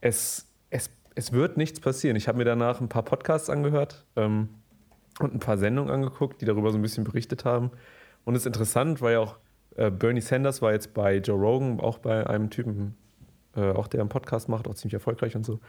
[0.00, 0.46] Es
[0.76, 2.16] es, es wird nichts passieren.
[2.16, 4.50] Ich habe mir danach ein paar Podcasts angehört ähm,
[5.18, 7.70] und ein paar Sendungen angeguckt, die darüber so ein bisschen berichtet haben.
[8.24, 9.36] Und es ist interessant, weil auch
[9.76, 12.94] äh, Bernie Sanders war jetzt bei Joe Rogan, auch bei einem Typen,
[13.56, 15.60] äh, auch der einen Podcast macht, auch ziemlich erfolgreich und so.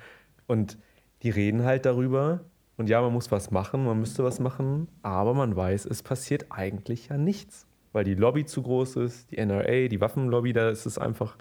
[0.47, 0.77] Und
[1.23, 2.41] die reden halt darüber.
[2.75, 6.45] Und ja, man muss was machen, man müsste was machen, aber man weiß, es passiert
[6.51, 10.85] eigentlich ja nichts, weil die Lobby zu groß ist, die NRA, die Waffenlobby, da ist
[10.85, 11.37] es einfach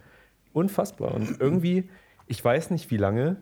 [0.55, 1.13] unfassbar.
[1.13, 1.91] Und irgendwie
[2.27, 3.39] ich weiß nicht, wie lange.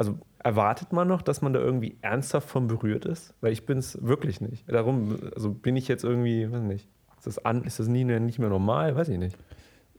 [0.00, 3.34] Also erwartet man noch, dass man da irgendwie ernsthaft von berührt ist?
[3.42, 4.66] Weil ich bin es wirklich nicht.
[4.66, 6.88] Darum, also bin ich jetzt irgendwie, weiß nicht.
[7.18, 8.96] Ist das, an, ist das nie, nicht mehr normal?
[8.96, 9.36] Weiß ich nicht.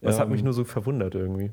[0.02, 1.52] Das ähm, hat mich ähm, nur so verwundert irgendwie.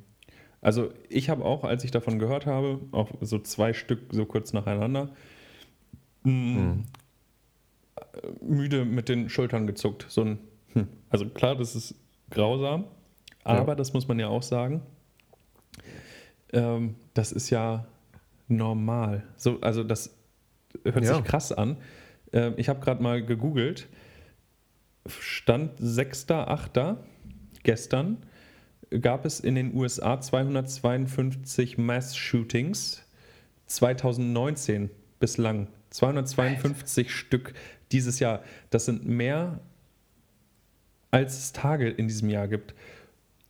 [0.63, 4.55] Also ich habe auch, als ich davon gehört habe, auch so zwei Stück so kurz
[4.55, 5.11] nacheinander,
[6.25, 6.85] hm.
[8.41, 10.07] müde mit den Schultern gezuckt.
[10.09, 10.39] So ein,
[10.73, 10.89] hm.
[11.11, 11.97] Also klar, das ist
[12.31, 12.85] grausam,
[13.45, 13.75] aber ja.
[13.75, 14.81] das muss man ja auch sagen
[16.53, 17.87] ähm, das ist ja
[18.49, 19.25] normal.
[19.37, 20.17] So, also das
[20.85, 21.15] hört ja.
[21.15, 21.77] sich krass an.
[22.33, 23.89] Ähm, ich habe gerade mal gegoogelt.
[25.07, 26.97] Stand 6.8.
[27.63, 28.19] gestern
[29.01, 33.03] gab es in den USA 252 Mass-Shootings
[33.67, 35.69] 2019 bislang.
[35.91, 37.17] 252 Alter.
[37.17, 37.55] Stück
[37.93, 38.43] dieses Jahr.
[38.71, 39.61] Das sind mehr,
[41.11, 42.75] als es Tage in diesem Jahr gibt.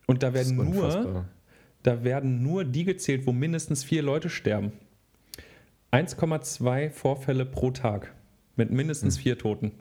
[0.06, 1.26] Und da werden nur
[1.82, 4.72] da werden nur die gezählt, wo mindestens vier Leute sterben.
[5.92, 8.14] 1,2 Vorfälle pro Tag
[8.57, 9.22] mit mindestens hm.
[9.22, 9.72] vier Toten.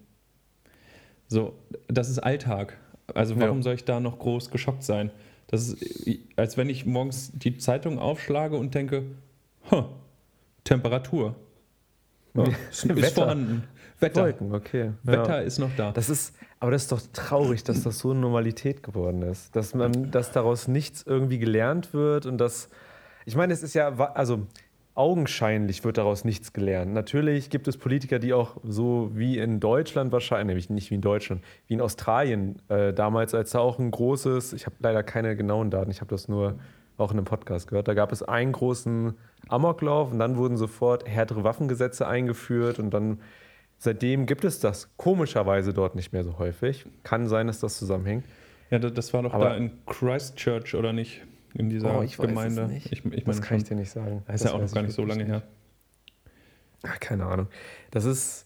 [1.27, 1.53] So,
[1.87, 2.77] das ist Alltag.
[3.13, 3.63] Also warum Ja.
[3.63, 5.11] soll ich da noch groß geschockt sein?
[5.47, 5.85] Das ist,
[6.35, 9.03] als wenn ich morgens die Zeitung aufschlage und denke,
[9.71, 9.85] huh,
[10.63, 11.35] Temperatur.
[12.33, 13.09] Ja, ist, ist Wetter.
[13.09, 13.63] vorhanden.
[13.99, 14.23] Wetter.
[14.23, 14.91] Wolken, okay.
[15.03, 15.41] Wetter Ja.
[15.41, 15.91] ist noch da.
[15.91, 19.55] Das ist, aber das ist doch traurig, dass das so eine Normalität geworden ist.
[19.55, 22.69] Dass man, dass daraus nichts irgendwie gelernt wird und dass,
[23.25, 24.45] ich meine, es ist ja, also
[24.97, 26.93] augenscheinlich wird daraus nichts gelernt.
[26.93, 31.01] Natürlich gibt es Politiker, die auch so wie in Deutschland wahrscheinlich, nämlich nicht wie in
[31.01, 35.35] Deutschland, wie in Australien äh, damals, als da auch ein großes, ich habe leider keine
[35.35, 36.59] genauen Daten, ich habe das nur
[36.97, 39.13] auch in einem Podcast gehört, da gab es einen großen
[39.49, 43.19] Amoklauf und dann wurden sofort härtere Waffengesetze eingeführt und dann
[43.79, 46.85] Seitdem gibt es das komischerweise dort nicht mehr so häufig.
[47.03, 48.25] Kann sein, dass das zusammenhängt.
[48.71, 51.21] Ja, das, war doch Aber- da in Christchurch, oder nicht?
[51.57, 52.67] In dieser Oh, ich Gemeinde.
[52.67, 52.91] nicht.
[52.91, 53.57] Ich, ich das meine kann schon.
[53.57, 54.23] ich dir nicht sagen.
[54.27, 55.41] Das ist Das ja auch noch gar ich nicht so lange her.
[56.83, 57.47] Ah, keine Ahnung.
[57.91, 58.45] Das ist,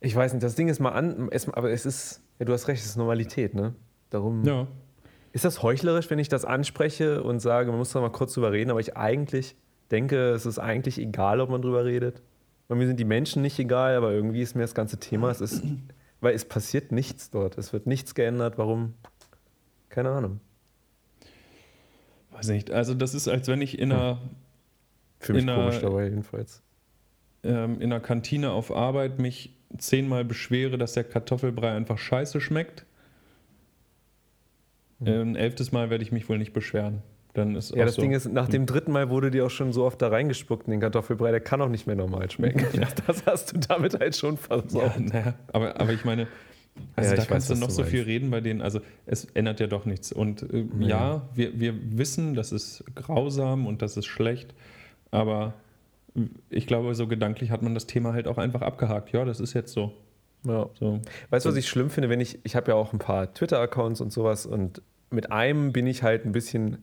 [0.00, 2.66] ich weiß nicht, das Ding ist mal an, es, aber es ist, ja, du hast
[2.68, 3.74] recht, es ist Normalität, ne?
[4.10, 4.44] Darum.
[4.44, 4.66] Ja.
[5.32, 8.50] Ist das heuchlerisch, wenn ich das anspreche und sage, man muss da mal kurz drüber
[8.52, 9.54] reden, aber ich eigentlich
[9.90, 12.22] denke, es ist eigentlich egal, ob man drüber redet.
[12.68, 15.40] Bei mir sind die Menschen nicht egal, aber irgendwie ist mir das ganze Thema, es
[15.40, 15.62] ist,
[16.20, 17.56] weil es passiert nichts dort.
[17.58, 18.58] Es wird nichts geändert.
[18.58, 18.94] Warum?
[19.88, 20.40] Keine Ahnung.
[22.36, 22.70] Weiß nicht.
[22.70, 24.18] Also, das ist, als wenn ich in einer,
[25.18, 26.62] Für mich In einer- komisch dabei jedenfalls.
[27.42, 32.84] ähm, in einer Kantine auf Arbeit mich zehnmal beschwere, dass der Kartoffelbrei einfach scheiße schmeckt.
[34.98, 35.06] Mhm.
[35.08, 37.02] Ein elftes Mal werde ich mich wohl nicht beschweren.
[37.34, 38.00] Dann ist Ja, das so.
[38.02, 40.70] Ding ist, nach dem dritten Mal wurde dir auch schon so oft da reingespuckt in
[40.70, 42.64] den Kartoffelbrei, der kann auch nicht mehr normal schmecken.
[43.06, 45.00] Das hast du damit halt schon Ja, versorgt.
[45.00, 46.28] naja, aber, aber ich meine,
[46.94, 48.60] also Ja, da ich kannst weiß, du noch so viel reden bei denen.
[48.62, 50.12] Also es ändert ja doch nichts.
[50.12, 50.88] Und äh, Nee.
[50.88, 54.54] ja, wir, wir wissen, das ist grausam und das ist schlecht,
[55.10, 55.54] aber
[56.48, 59.12] ich glaube, so gedanklich hat man das Thema halt auch einfach abgehakt.
[59.12, 59.92] Ja, das ist jetzt so.
[60.44, 60.68] Ja.
[60.78, 61.00] so.
[61.30, 64.00] Weißt du, was ich schlimm finde, wenn ich, ich habe ja auch ein paar Twitter-Accounts
[64.00, 66.78] und sowas und mit einem bin ich halt ein bisschen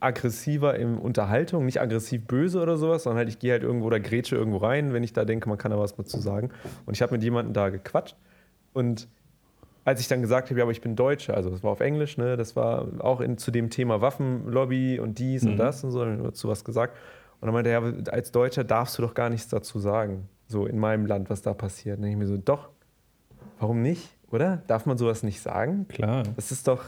[0.00, 4.00] aggressiver in Unterhaltung, nicht aggressiv böse oder sowas, sondern halt ich gehe halt irgendwo oder
[4.00, 6.50] grätsche irgendwo rein, wenn ich da denke, man kann da was mal zu sagen.
[6.86, 8.16] Und ich habe mit jemandem da gequatscht
[8.74, 9.08] und
[9.88, 12.16] als ich dann gesagt habe, ja, aber ich bin Deutscher, also das war auf Englisch,
[12.18, 15.50] ne, das war auch in, zu dem Thema Waffenlobby und dies Mhm.
[15.52, 16.96] und das und so, ich dazu was gesagt.
[17.40, 20.66] Und dann meinte er, ja, als Deutscher darfst du doch gar nichts dazu sagen, so
[20.66, 21.96] in meinem Land, was da passiert.
[21.98, 22.68] Und dann denke ich mir so, doch,
[23.60, 24.62] warum nicht, oder?
[24.66, 25.86] Darf man sowas nicht sagen?
[25.88, 26.24] Klar.
[26.36, 26.84] Das ist doch,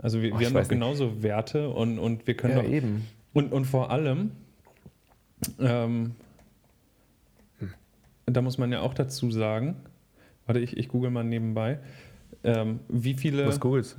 [0.00, 0.76] Also wir, Oh, wir haben doch weiß nicht.
[0.80, 2.68] genauso Werte und, und wir können ja, doch.
[2.70, 3.06] eben.
[3.32, 4.30] Und, und vor allem,
[5.58, 6.14] ähm,
[8.26, 9.76] da muss man ja auch dazu sagen,
[10.48, 11.78] warte, ich, ich google mal nebenbei,
[12.42, 13.46] ähm, wie viele.
[13.46, 13.96] Was googelst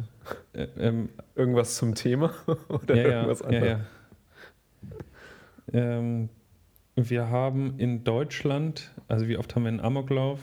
[0.53, 0.59] du?
[0.59, 2.33] äh, ähm, Irgendwas zum Thema
[2.67, 3.79] oder ja, ja, irgendwas ja, anderes?
[5.73, 5.99] ja.
[5.99, 6.29] Ähm,
[6.95, 10.39] wir haben in Deutschland, also wie oft haben wir einen Amoklauf?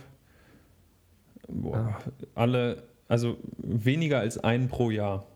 [1.49, 1.99] Boah,
[2.35, 5.27] alle, also weniger als einen pro Jahr.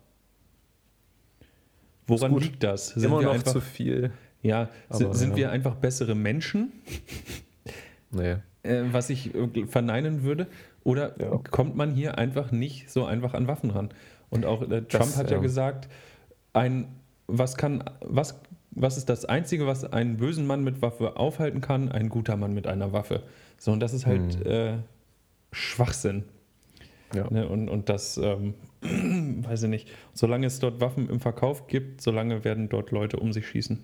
[2.07, 2.89] Woran liegt das?
[2.89, 4.13] Sind Immer wir noch einfach, zu viel.
[4.43, 5.37] ja, aber, sind ja.
[5.37, 6.73] wir einfach bessere Menschen,
[8.13, 8.37] Nee.
[8.62, 10.46] Äh, was ich äh, verneinen würde?
[10.85, 11.38] Oder Ja.
[11.51, 13.90] kommt man hier einfach nicht so einfach an Waffen ran?
[14.31, 15.42] Und auch äh, Trump Das, hat ja ja.
[15.42, 15.88] gesagt,
[16.53, 16.88] ein,
[17.27, 21.90] was kann, was, was ist das Einzige, was einen bösen Mann mit Waffe aufhalten kann?
[21.90, 23.23] Ein guter Mann mit einer Waffe.
[23.59, 24.46] So, und das ist halt Hm.
[24.46, 24.73] äh,
[25.53, 26.25] Schwachsinn.
[27.14, 27.29] Ja.
[27.31, 27.49] Ne?
[27.49, 32.44] Und, und das, ähm, weiß ich nicht, solange es dort Waffen im Verkauf gibt, solange
[32.44, 33.83] werden dort Leute um sich schießen.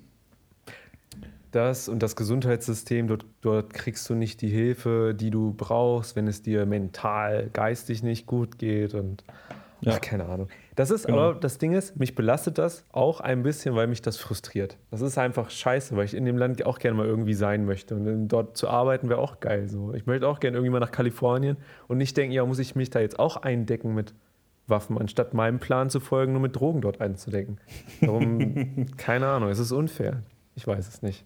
[1.56, 6.26] Das und das Gesundheitssystem, dort, dort kriegst du nicht die Hilfe, die du brauchst, wenn
[6.28, 9.24] es dir mental, geistig nicht gut geht und
[9.80, 9.92] Ja.
[9.94, 10.48] ach, keine Ahnung.
[10.74, 11.18] Das ist Genau.
[11.30, 14.76] aber das Ding ist, mich belastet das auch ein bisschen, weil mich das frustriert.
[14.90, 17.94] Das ist einfach scheiße, weil ich in dem Land auch gerne mal irgendwie sein möchte
[17.94, 19.94] und dort zu arbeiten wäre auch geil so.
[19.94, 21.56] Ich möchte auch gerne irgendwie mal nach Kalifornien
[21.88, 24.12] und nicht denken, ja, muss ich mich da jetzt auch eindecken mit
[24.66, 27.58] Waffen, anstatt meinem Plan zu folgen, nur mit Drogen dort einzudecken.
[28.02, 30.22] Darum, keine Ahnung, es ist unfair.
[30.58, 31.24] Ich weiß es nicht.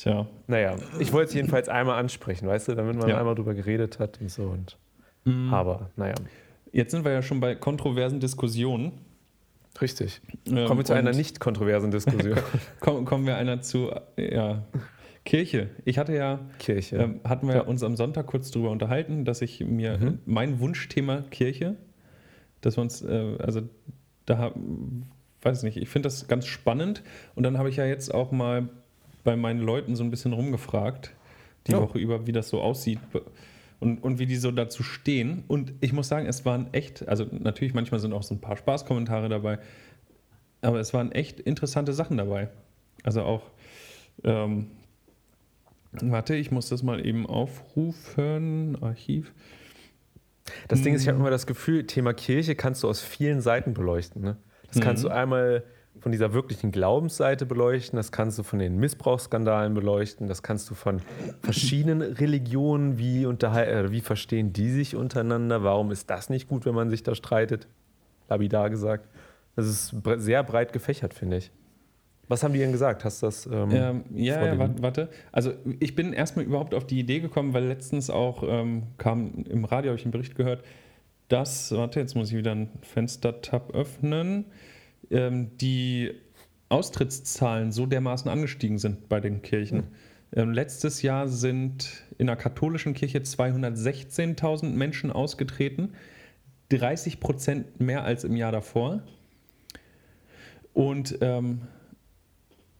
[0.00, 0.26] Tja.
[0.46, 3.18] Naja, ich wollte es jedenfalls einmal ansprechen, weißt du, damit man Ja.
[3.18, 4.44] einmal drüber geredet hat und so.
[4.44, 4.78] Und,
[5.24, 5.52] Mhm.
[5.52, 6.14] aber, naja,
[6.72, 8.92] Jetzt sind wir ja schon bei kontroversen Diskussionen.
[9.80, 10.20] richtig.
[10.46, 12.36] Ähm, Kommen wir zu einer nicht kontroversen Diskussion.
[12.80, 14.62] Kommen, kommen wir einer zu ja,
[15.24, 15.68] Kirche.
[15.84, 16.96] Ich hatte ja, Kirche.
[16.96, 17.60] ähm, hatten wir Ja.
[17.62, 20.18] uns am Sonntag kurz drüber unterhalten, dass ich mir Mhm.
[20.26, 21.76] mein Wunschthema Kirche,
[22.60, 23.62] dass wir uns, äh, also
[24.26, 24.52] da,
[25.42, 27.02] weiß nicht, ich finde das ganz spannend.
[27.34, 28.68] Und dann habe ich ja jetzt auch mal
[29.24, 31.14] bei meinen Leuten so ein bisschen rumgefragt,
[31.66, 31.80] die Ja.
[31.80, 32.98] Woche über, wie das so aussieht.
[33.78, 35.44] Und, und wie die so dazu stehen.
[35.48, 38.58] Und ich muss sagen, es waren echt, also natürlich manchmal sind auch so ein paar
[38.58, 39.58] Spaßkommentare dabei,
[40.60, 42.50] aber es waren echt interessante Sachen dabei.
[43.04, 43.42] Also auch,
[44.22, 44.66] ähm,
[45.92, 49.32] warte, ich muss das mal eben aufrufen, Archiv.
[50.68, 53.72] Das Ding ist, ich habe immer das Gefühl, Thema Kirche kannst du aus vielen Seiten
[53.72, 54.20] beleuchten.
[54.22, 54.36] Ne?
[54.68, 55.64] Das kannst du einmal
[55.98, 60.74] von dieser wirklichen Glaubensseite beleuchten, das kannst du von den Missbrauchsskandalen beleuchten, das kannst du
[60.74, 61.02] von
[61.42, 66.74] verschiedenen Religionen, wie, äh, wie verstehen die sich untereinander, warum ist das nicht gut, wenn
[66.74, 67.66] man sich da streitet,
[68.28, 69.08] lapidar gesagt.
[69.56, 71.50] Das ist sehr breit gefächert, finde ich.
[72.28, 73.04] Was haben die denn gesagt?
[73.04, 73.46] Hast du das?
[73.46, 75.08] Ähm, ähm, ja, ja warte.
[75.32, 79.64] Also ich bin erstmal überhaupt auf die Idee gekommen, weil letztens auch ähm, kam im
[79.64, 80.62] Radio, habe ich einen Bericht gehört,
[81.26, 84.44] dass, warte, jetzt muss ich wieder ein Fenster-Tab öffnen,
[85.10, 86.12] ähm, die
[86.68, 89.88] Austrittszahlen so dermaßen angestiegen sind bei den Kirchen.
[90.32, 90.52] Mhm.
[90.52, 95.94] letztes Jahr sind in der katholischen Kirche 216.000 Menschen ausgetreten,
[96.68, 99.02] 30 Prozent mehr als im Jahr davor.
[100.72, 101.62] Und ähm,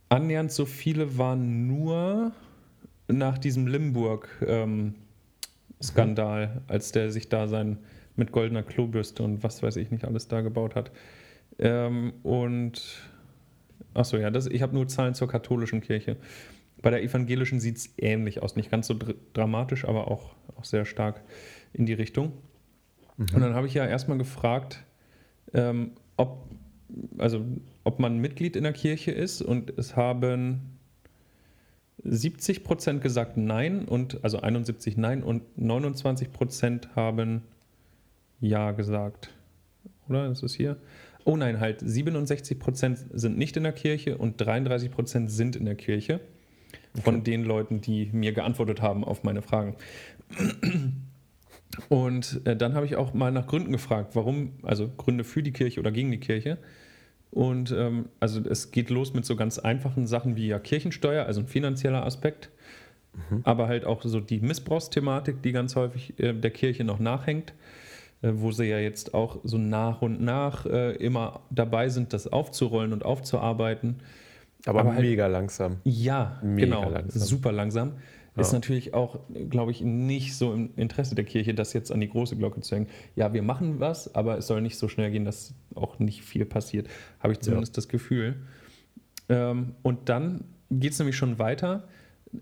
[0.08, 2.30] annähernd so viele waren nur
[3.08, 7.78] nach diesem Limburg-Skandal, ähm, als der sich da sein
[8.14, 10.92] mit goldener Klobürste und was weiß ich nicht alles da gebaut hat.
[11.60, 12.82] Ähm, und
[13.94, 16.16] achso, ja, das, ich habe nur Zahlen zur katholischen Kirche.
[16.82, 18.56] Bei der evangelischen sieht es ähnlich aus.
[18.56, 21.20] Nicht ganz so dr dramatisch, aber auch, auch sehr stark
[21.74, 22.32] in die Richtung.
[23.18, 23.26] Mhm.
[23.34, 24.82] Und dann habe ich ja erstmal gefragt,
[25.52, 26.48] ähm, ob,
[27.18, 27.44] also,
[27.84, 30.78] ob man Mitglied in der Kirche ist und es haben
[32.02, 37.42] 70 Prozent gesagt Nein und also 71 Nein und 29 Prozent haben
[38.40, 39.34] Ja gesagt.
[40.08, 40.30] Oder?
[40.30, 40.78] Ist es hier?
[41.24, 45.64] Oh nein, halt 67 Prozent sind nicht in der Kirche und 33 Prozent sind in
[45.64, 46.20] der Kirche.
[46.92, 47.02] Okay.
[47.02, 49.76] Von den Leuten, die mir geantwortet haben auf meine Fragen.
[51.88, 55.52] Und äh, dann habe ich auch mal nach Gründen gefragt, warum, also Gründe für die
[55.52, 56.58] Kirche oder gegen die Kirche.
[57.30, 61.40] Und ähm, also es geht los mit so ganz einfachen Sachen wie ja Kirchensteuer, also
[61.40, 62.50] ein finanzieller Aspekt,
[63.30, 63.42] mhm.
[63.44, 67.54] aber halt auch so die Missbrauchsthematik, die ganz häufig äh, der Kirche noch nachhängt.
[68.22, 72.26] Äh, wo sie ja jetzt auch so nach und nach äh, immer dabei sind, das
[72.26, 73.96] aufzurollen und aufzuarbeiten.
[74.66, 75.78] Aber, Aber halt, mega langsam.
[75.84, 77.22] Ja, mega genau, langsam.
[77.22, 77.92] super langsam.
[78.36, 78.42] Ja.
[78.42, 82.08] Ist natürlich auch, glaube ich, nicht so im Interesse der Kirche, das jetzt an die
[82.08, 82.88] große Glocke zu hängen.
[83.16, 86.44] Ja, wir machen was, aber es soll nicht so schnell gehen, dass auch nicht viel
[86.44, 86.88] passiert.
[87.20, 87.76] Habe ich zumindest ja.
[87.76, 88.36] das Gefühl.
[89.28, 91.88] Ähm, und dann geht es nämlich schon weiter.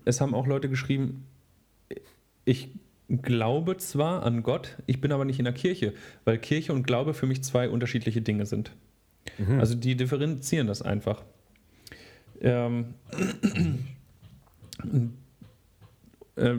[0.05, 1.25] Es haben auch Leute geschrieben,
[2.45, 2.69] ich
[3.09, 5.93] glaube zwar an Gott, ich bin aber nicht in der Kirche,
[6.25, 8.71] weil Kirche und Glaube für mich zwei unterschiedliche Dinge sind.
[9.37, 9.59] Mhm.
[9.59, 11.23] Also die differenzieren das einfach.
[12.41, 12.93] Ähm,
[16.35, 16.55] äh,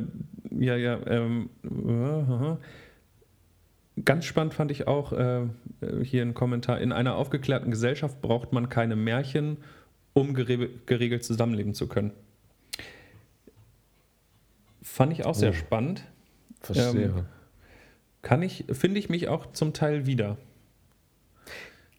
[0.50, 2.56] ja, ja, ähm, uh,
[4.04, 5.46] Ganz spannend fand ich auch äh,
[6.02, 6.80] hier ein Kommentar.
[6.80, 9.58] In einer aufgeklärten Gesellschaft braucht man keine Märchen,
[10.12, 12.12] um geregelt zusammenleben zu können.
[14.82, 15.54] Fand ich auch sehr oh.
[15.54, 16.04] spannend.
[16.60, 17.04] Verstehe.
[17.04, 17.24] Ähm,
[18.22, 20.36] kann ich, finde ich mich auch zum Teil wieder.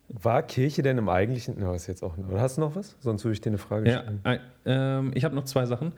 [0.08, 2.95] War Kirche denn im eigentlichen, na, was jetzt auch, oder hast du noch was?
[3.00, 4.21] Sonst würde ich dir eine Frage stellen.
[4.65, 5.93] Ja, äh, ich habe noch zwei Sachen.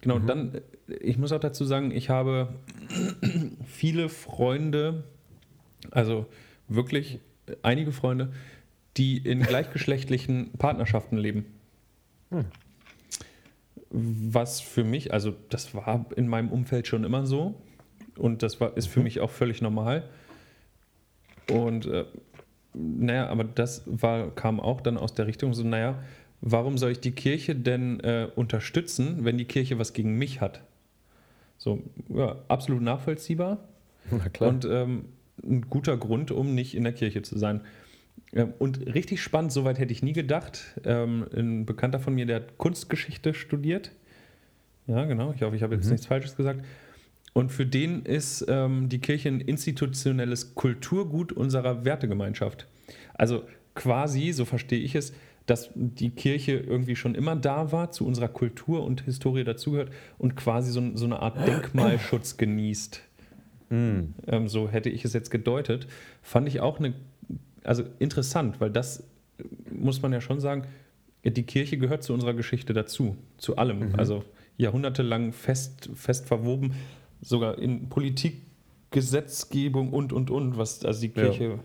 [0.00, 0.26] Genau, mhm.
[0.26, 0.60] dann,
[1.00, 2.54] ich muss auch dazu sagen, ich habe
[3.66, 5.04] viele Freunde,
[5.90, 6.26] also
[6.68, 7.20] wirklich
[7.62, 8.32] einige Freunde,
[8.96, 11.46] die in gleichgeschlechtlichen Partnerschaften leben.
[12.30, 12.46] Hm.
[13.90, 17.54] Was für mich, also das war in meinem Umfeld schon immer so.
[18.18, 19.04] Und das war, ist für mhm.
[19.04, 20.04] mich auch völlig normal.
[21.50, 22.04] Und äh,
[22.74, 25.98] naja, aber das war, kam auch dann aus der Richtung so, naja,
[26.40, 30.62] warum soll ich die Kirche denn äh, unterstützen, wenn die Kirche was gegen mich hat?
[31.56, 33.58] So, ja, absolut nachvollziehbar.
[34.10, 34.50] Na klar.
[34.50, 35.06] Und ähm,
[35.42, 37.62] ein guter Grund, um nicht in der Kirche zu sein.
[38.32, 40.80] Ähm, und richtig spannend, soweit hätte ich nie gedacht.
[40.84, 43.92] Ähm, ein Bekannter von mir, der hat Kunstgeschichte studiert.
[44.86, 45.32] Ja, genau.
[45.34, 45.92] Ich hoffe, ich habe jetzt mhm.
[45.92, 46.64] nichts Falsches gesagt.
[47.32, 52.66] Und für den ist ähm, die Kirche ein institutionelles Kulturgut unserer Wertegemeinschaft.
[53.14, 55.12] Also quasi, so verstehe ich es,
[55.46, 60.36] dass die Kirche irgendwie schon immer da war, zu unserer Kultur und Historie dazugehört und
[60.36, 63.02] quasi so, so eine Art Denkmalschutz genießt.
[63.70, 64.00] Mm.
[64.26, 65.86] Ähm, so hätte ich es jetzt gedeutet.
[66.22, 66.94] Fand ich auch eine,
[67.64, 69.04] also interessant, weil das
[69.70, 70.64] muss man ja schon sagen,
[71.24, 73.90] die Kirche gehört zu unserer Geschichte dazu, zu allem.
[73.90, 73.94] Mhm.
[73.96, 74.24] Also
[74.56, 76.74] jahrhundertelang fest, fest verwoben
[77.20, 78.42] sogar in Politik,
[78.90, 81.58] Gesetzgebung und, und, und, was also die Kirche, ja.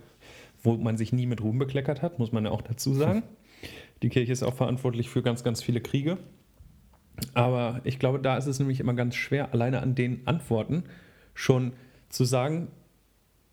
[0.62, 3.24] wo man sich nie mit Ruhm bekleckert hat, muss man ja auch dazu sagen.
[4.02, 6.18] Die Kirche ist auch verantwortlich für ganz, ganz viele Kriege.
[7.34, 10.84] Aber ich glaube, da ist es nämlich immer ganz schwer, alleine an den Antworten
[11.34, 11.72] schon
[12.10, 12.68] zu sagen,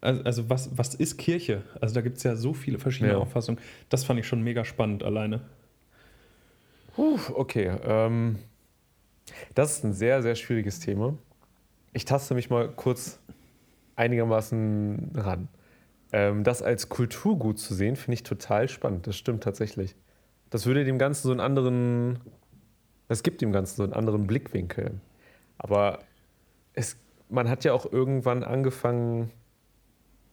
[0.01, 1.63] also, was, was ist Kirche?
[1.81, 3.19] Also da gibt es ja so viele verschiedene ja.
[3.19, 3.61] Auffassungen.
[3.91, 5.43] Das fand ich schon mega spannend alleine.
[6.95, 7.77] Puh, okay.
[7.85, 8.39] Ähm,
[9.55, 11.19] das ist ein sehr, sehr schwieriges Thema.
[11.93, 13.19] Ich taste mich mal kurz
[13.97, 15.49] einigermaßen ran.
[16.13, 19.07] Ähm, das als Kulturgut zu sehen, finde ich total spannend.
[19.07, 19.95] Das stimmt tatsächlich.
[20.51, 22.19] Das würde dem Ganzen so einen anderen,
[23.09, 25.01] das gibt dem Ganzen so einen anderen Blickwinkel.
[25.59, 26.01] Aber
[26.75, 26.97] es,
[27.29, 29.31] man hat ja auch irgendwann angefangen,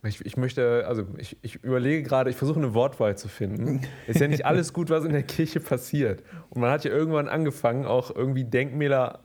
[0.04, 3.82] ich, ich, möchte, also ich, ich überlege gerade, ich versuche eine Wortwahl zu finden.
[4.08, 6.24] Ist ja nicht alles gut, was in der Kirche passiert.
[6.50, 9.20] Und man hat ja irgendwann angefangen, auch irgendwie Denkmäler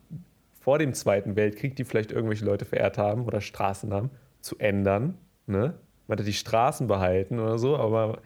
[0.63, 5.19] vor dem Zweiten Weltkrieg, die vielleicht irgendwelche Leute verehrt haben oder Straßennamen, zu ändern.
[5.47, 5.75] Ne?
[6.07, 8.23] Man hat die Straßen behalten oder so, aber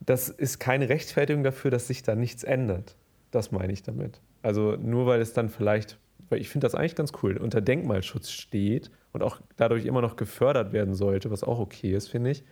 [0.00, 2.96] das ist keine Rechtfertigung dafür, dass sich da nichts ändert.
[3.30, 4.22] Das meine ich damit.
[4.40, 5.98] Also nur weil es dann vielleicht,
[6.30, 10.16] weil ich finde das eigentlich ganz cool, unter Denkmalschutz steht und auch dadurch immer noch
[10.16, 12.44] gefördert werden sollte, was auch okay ist, finde ich.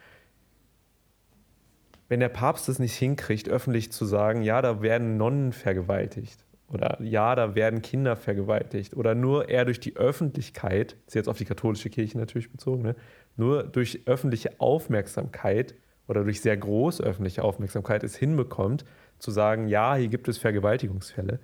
[2.08, 7.00] Wenn der Papst es nicht hinkriegt, öffentlich zu sagen, ja, da werden Nonnen vergewaltigt oder
[7.02, 11.44] ja, da werden Kinder vergewaltigt oder nur er durch die Öffentlichkeit, ist jetzt auf die
[11.44, 12.96] katholische Kirche natürlich bezogen, ne,
[13.36, 15.74] nur durch öffentliche Aufmerksamkeit
[16.08, 18.84] oder durch sehr große öffentliche Aufmerksamkeit es hinbekommt,
[19.18, 21.38] zu sagen, ja, hier gibt es Vergewaltigungsfälle,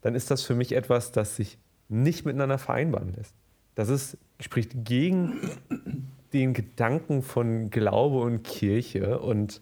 [0.00, 1.58] dann ist das für mich etwas, das sich
[1.88, 3.34] nicht miteinander vereinbaren lässt.
[3.74, 5.38] Das ist, spricht gegen
[6.32, 9.60] den Gedanken von Glaube und Kirche und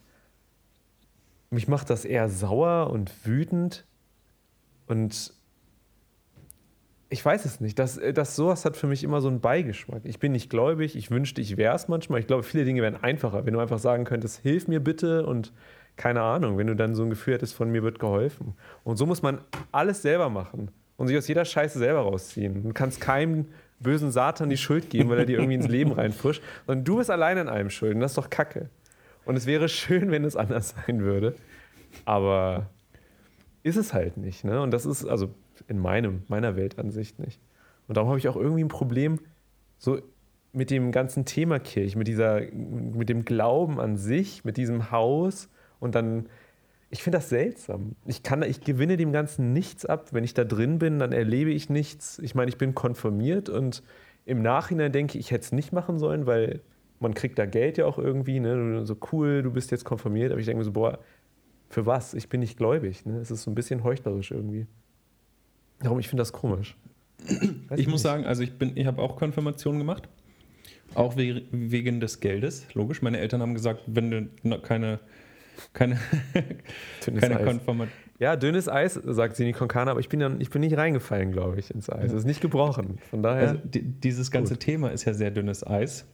[1.50, 3.84] mich macht das eher sauer und wütend
[4.90, 5.32] und
[7.08, 7.78] ich weiß es nicht.
[7.78, 10.02] Das, das, sowas hat für mich immer so einen Beigeschmack.
[10.04, 12.20] Ich bin nicht gläubig, ich wünschte, ich wäre es manchmal.
[12.20, 15.52] Ich glaube, viele Dinge wären einfacher, wenn du einfach sagen könntest, hilf mir bitte und
[15.96, 18.54] keine Ahnung, wenn du dann so ein Gefühl hättest, von mir wird geholfen.
[18.84, 19.40] Und so muss man
[19.72, 22.62] alles selber machen und sich aus jeder Scheiße selber rausziehen.
[22.62, 23.46] Du kannst keinem
[23.80, 27.10] bösen Satan die Schuld geben, weil er dir irgendwie ins Leben reinfuscht, sondern du bist
[27.10, 28.70] allein an allem schuld und das ist doch Kacke.
[29.24, 31.34] Und es wäre schön, wenn es anders sein würde,
[32.04, 32.66] aber
[33.62, 34.44] ist es halt nicht.
[34.44, 34.60] Ne?
[34.60, 35.34] Und das ist, also
[35.68, 37.40] in meinem, meiner Weltansicht nicht.
[37.88, 39.18] Und darum habe ich auch irgendwie ein Problem
[39.78, 40.00] so
[40.52, 45.48] mit dem ganzen Thema Kirche, mit, dieser, mit dem Glauben an sich, mit diesem Haus
[45.78, 46.28] und dann,
[46.90, 47.94] ich finde das seltsam.
[48.04, 50.08] Ich, kann, ich gewinne dem Ganzen nichts ab.
[50.12, 52.18] Wenn ich da drin bin, dann erlebe ich nichts.
[52.18, 53.82] Ich meine, ich bin konformiert und
[54.24, 56.60] im Nachhinein denke ich, ich hätte es nicht machen sollen, weil
[56.98, 58.84] man kriegt da Geld ja auch irgendwie, ne?
[58.84, 60.98] so cool, du bist jetzt konformiert, aber ich denke mir so, boah,
[61.70, 62.14] für was?
[62.14, 63.06] Ich bin nicht gläubig.
[63.06, 63.18] Ne?
[63.18, 64.66] Es ist so ein bisschen heuchlerisch irgendwie.
[65.78, 66.76] Darum, ich finde das komisch.
[67.68, 68.02] Weiß ich muss nicht.
[68.02, 70.08] sagen, also ich bin, ich habe auch Konfirmation gemacht.
[70.94, 73.00] Auch we wegen des Geldes, logisch.
[73.00, 74.98] Meine Eltern haben gesagt, wenn du keine,
[75.72, 75.98] keine,
[77.20, 77.88] keine Konfirmation.
[78.18, 81.58] Ja, dünnes Eis, sagt Sini Konkana, aber ich bin, dann, ich bin nicht reingefallen, glaube
[81.58, 82.06] ich, ins Eis.
[82.06, 82.98] Es ist nicht gebrochen.
[83.08, 83.50] Von daher.
[83.50, 84.62] Also, dieses ganze gut.
[84.62, 86.04] Thema ist ja sehr dünnes Eis.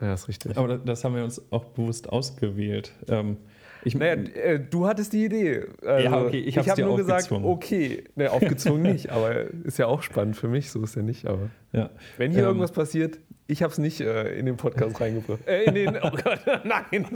[0.00, 0.56] Ja, ist richtig.
[0.56, 2.92] Aber das haben wir uns auch bewusst ausgewählt.
[3.08, 3.36] Ähm,
[3.84, 5.64] ich, naja, äh, du hattest die Idee.
[5.84, 10.02] Also, ja, okay, ich, habe nur gesagt, okay, ne, aufgezwungen nicht, aber ist ja auch
[10.02, 11.26] spannend für mich, so ist ja nicht.
[11.26, 11.90] Aber ja.
[12.16, 15.46] wenn hier ähm, irgendwas passiert, ich habe es nicht äh, in den Podcast reingebracht.
[15.46, 17.06] Äh, in den, oh Gott, nein.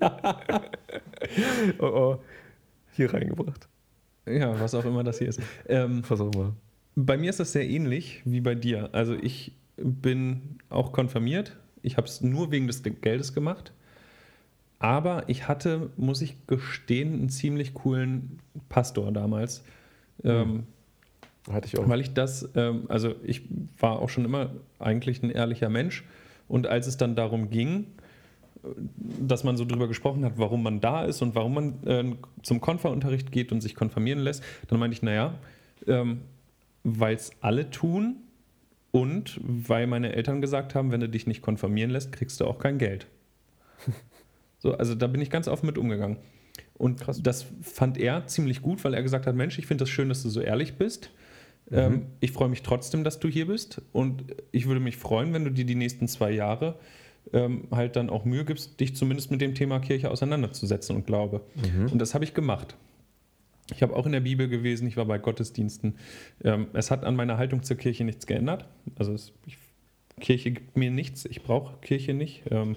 [1.78, 2.18] oh, oh,
[2.92, 3.68] hier reingebracht.
[4.26, 5.40] Ja, was auch immer das hier ist.
[5.68, 6.54] Ähm, was auch immer.
[6.94, 8.90] Bei mir ist das sehr ähnlich wie bei dir.
[8.92, 11.56] Also ich bin auch konfirmiert.
[11.82, 13.72] Ich habe es nur wegen des Geldes gemacht.
[14.82, 19.62] Aber ich hatte, muss ich gestehen, einen ziemlich coolen Pastor damals.
[20.24, 20.64] Ähm,
[21.48, 21.88] hatte ich auch.
[21.88, 23.42] Weil ich das, ähm, also ich
[23.78, 26.02] war auch schon immer eigentlich ein ehrlicher Mensch.
[26.48, 27.86] Und als es dann darum ging,
[28.96, 32.60] dass man so drüber gesprochen hat, warum man da ist und warum man äh, zum
[32.60, 35.34] Konferunterricht geht und sich konfirmieren lässt, dann meinte ich, naja,
[35.86, 36.22] ähm,
[36.82, 38.16] weil es alle tun
[38.90, 42.58] und weil meine Eltern gesagt haben, wenn du dich nicht konfirmieren lässt, kriegst du auch
[42.58, 43.06] kein Geld.
[44.62, 46.18] So, also da bin ich ganz offen mit umgegangen.
[46.74, 47.20] Und Krass.
[47.20, 50.22] das fand er ziemlich gut, weil er gesagt hat: Mensch, ich finde das schön, dass
[50.22, 51.10] du so ehrlich bist.
[51.68, 51.78] Mhm.
[51.78, 53.82] Ähm, ich freue mich trotzdem, dass du hier bist.
[53.92, 56.78] Und ich würde mich freuen, wenn du dir die nächsten zwei Jahre
[57.32, 61.40] ähm, halt dann auch Mühe gibst, dich zumindest mit dem Thema Kirche auseinanderzusetzen und Glaube.
[61.56, 61.90] Mhm.
[61.90, 62.76] Und das habe ich gemacht.
[63.74, 65.96] Ich habe auch in der Bibel gewesen, ich war bei Gottesdiensten.
[66.44, 68.68] Ähm, es hat an meiner Haltung zur Kirche nichts geändert.
[68.96, 69.56] Also es, ich,
[70.20, 72.44] Kirche gibt mir nichts, ich brauche Kirche nicht.
[72.50, 72.76] Ähm,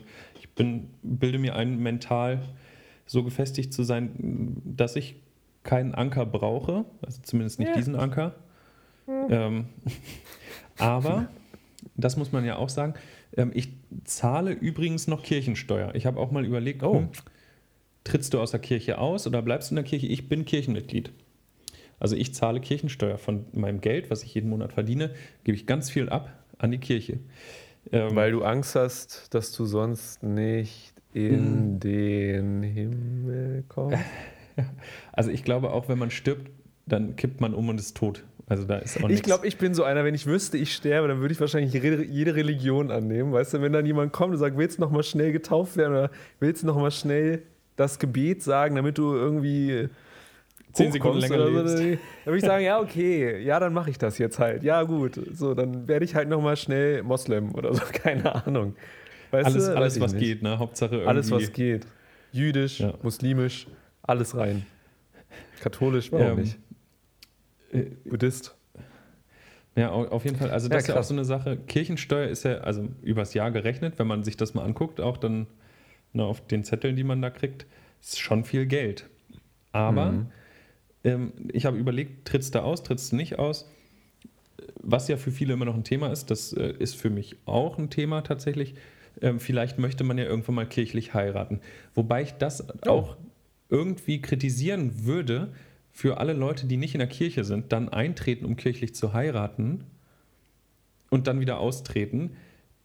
[0.56, 2.42] bin, bilde mir ein, mental
[3.06, 5.16] so gefestigt zu sein, dass ich
[5.64, 7.76] keinen Anker brauche, also zumindest nicht ja.
[7.76, 8.36] diesen Anker.
[9.08, 9.28] Mhm.
[9.30, 9.66] Ähm,
[10.78, 11.28] aber,
[11.96, 12.94] das muss man ja auch sagen,
[13.36, 13.70] ähm, ich
[14.04, 15.94] zahle übrigens noch Kirchensteuer.
[15.96, 17.10] Ich habe auch mal überlegt, oh, hm,
[18.04, 20.08] trittst du aus der Kirche aus oder bleibst du in der Kirche?
[20.08, 21.12] Ich bin Kirchenmitglied.
[22.00, 25.12] Also ich zahle Kirchensteuer von meinem Geld, was ich jeden Monat verdiene,
[25.44, 27.20] gebe ich ganz viel ab an die Kirche.
[27.92, 31.80] Ähm, Weil du Angst hast, dass du sonst nicht in mhm.
[31.80, 33.98] den Himmel kommst?
[35.12, 36.50] Also ich glaube auch, wenn man stirbt,
[36.86, 38.24] dann kippt man um und ist tot.
[38.48, 41.08] Also da ist auch Ich glaube, ich bin so einer, wenn ich wüsste, ich sterbe,
[41.08, 43.34] dann würde ich wahrscheinlich jede, jede Religion annehmen.
[43.34, 45.92] Weißt du, wenn dann jemand kommt und sagt, willst du noch mal schnell getauft werden
[45.92, 47.42] oder willst du noch mal schnell
[47.76, 49.90] das Gebet sagen, damit du irgendwie
[50.76, 51.78] zehn Sekunden länger oder lebst.
[51.78, 54.64] So, dann würde ich sagen, ja, okay, ja, dann mache ich das jetzt halt.
[54.64, 55.20] Ja, gut.
[55.32, 58.76] So, dann werde ich halt noch mal schnell Moslem oder so, keine Ahnung.
[59.32, 59.76] Weißt alles, du?
[59.78, 60.22] Alles was nicht.
[60.22, 60.60] geht, ne?
[60.60, 61.10] Hauptsache irgendwie.
[61.10, 61.88] Alles, was geht.
[62.32, 62.94] Jüdisch, Ja.
[63.02, 63.68] muslimisch,
[64.04, 64.66] alles rein.
[65.62, 66.60] Katholisch, warum Ähm, nicht?
[67.72, 68.56] äh, Buddhist.
[69.76, 70.52] Ja, au- auf jeden Fall.
[70.52, 71.58] Also Ja, das ist ja auch so eine Sache.
[71.58, 75.48] Kirchensteuer ist ja, also übers Jahr gerechnet, wenn man sich das mal anguckt, auch dann
[76.14, 77.66] ne, auf den Zetteln, die man da kriegt,
[78.02, 79.10] ist schon viel Geld.
[79.74, 80.26] Aber Mhm.
[81.06, 83.70] Ähm, ich habe überlegt, trittst du aus, trittst du nicht aus?
[84.82, 87.78] Was ja für viele immer noch ein Thema ist, das äh, ist für mich auch
[87.78, 88.76] ein Thema tatsächlich.
[89.22, 91.62] Ähm, vielleicht möchte man ja irgendwann mal kirchlich heiraten.
[91.94, 92.90] Wobei ich das Oh.
[92.90, 93.18] auch
[93.70, 95.54] irgendwie kritisieren würde
[95.92, 99.86] für alle Leute, die nicht in der Kirche sind, dann eintreten, um kirchlich zu heiraten
[101.10, 102.32] und dann wieder austreten.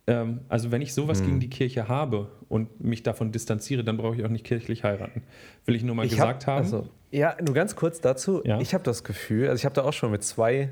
[0.06, 1.26] Ähm, also wenn ich sowas Hm.
[1.26, 5.22] gegen die Kirche habe und mich davon distanziere, dann brauche ich auch nicht kirchlich heiraten.
[5.66, 6.64] Will ich nur mal Ich gesagt hab, haben.
[6.64, 8.42] Also, ja, nur ganz kurz dazu.
[8.44, 8.60] Ja.
[8.60, 10.70] Ich habe das Gefühl, also ich habe da auch schon mit zwei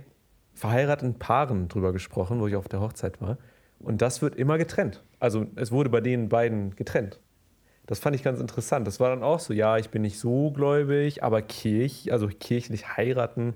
[0.54, 3.38] verheirateten Paaren drüber gesprochen, wo ich auf der Hochzeit war.
[3.80, 5.04] Und das wird immer getrennt.
[5.20, 7.20] Also es wurde bei den beiden getrennt.
[7.86, 8.86] Das fand ich ganz interessant.
[8.86, 12.96] Das war dann auch so, ja, ich bin nicht so gläubig, aber Kirch, also kirchlich
[12.96, 13.54] heiraten,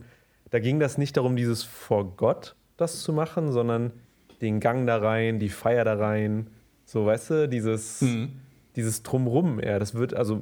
[0.51, 3.93] da ging das nicht darum, dieses vor Gott das zu machen, sondern
[4.41, 6.49] den Gang da rein, die Feier da rein.
[6.85, 8.41] So, weißt du, dieses Mhm.
[8.77, 10.41] dieses Drumrum eher, das wird also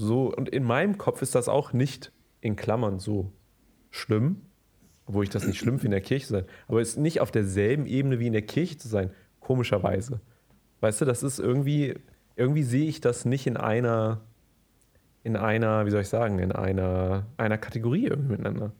[0.00, 3.32] so, und in meinem Kopf ist das auch nicht in Klammern so
[3.90, 4.42] schlimm,
[5.06, 7.20] obwohl ich das nicht schlimm finde, in der Kirche zu sein, aber es ist nicht
[7.20, 10.20] auf derselben Ebene wie in der Kirche zu sein, komischerweise.
[10.80, 11.94] Weißt du, das ist irgendwie,
[12.36, 14.22] irgendwie sehe ich das nicht in einer,
[15.22, 18.72] in einer, wie soll ich sagen, in einer, einer Kategorie irgendwie miteinander.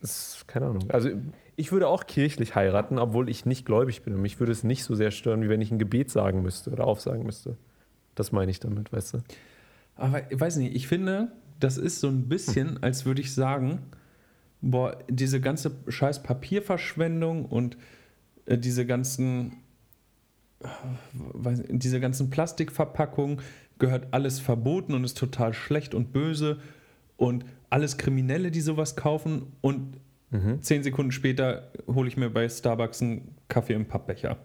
[0.00, 0.88] Das ist, keine Ahnung.
[0.90, 1.10] Also
[1.56, 4.14] ich würde auch kirchlich heiraten, obwohl ich nicht gläubig bin.
[4.14, 6.70] Und mich würde es nicht so sehr stören, wie wenn ich ein Gebet sagen müsste
[6.70, 7.56] oder aufsagen müsste.
[8.14, 9.18] Das meine ich damit, weißt du?
[9.96, 13.80] Aber ich weiß nicht, ich finde, das ist so ein bisschen, als würde ich sagen,
[14.60, 17.76] boah, diese ganze scheiß Papierverschwendung und
[18.46, 19.56] äh, diese ganzen,
[20.60, 20.66] äh,
[21.12, 23.40] weiß, diese ganzen Plastikverpackungen
[23.78, 26.60] gehört alles verboten und ist total schlecht und böse
[27.16, 29.98] und alles Kriminelle, die sowas kaufen und
[30.60, 34.38] zehn Sekunden später hole ich mir bei Starbucks einen Kaffee im Pappbecher.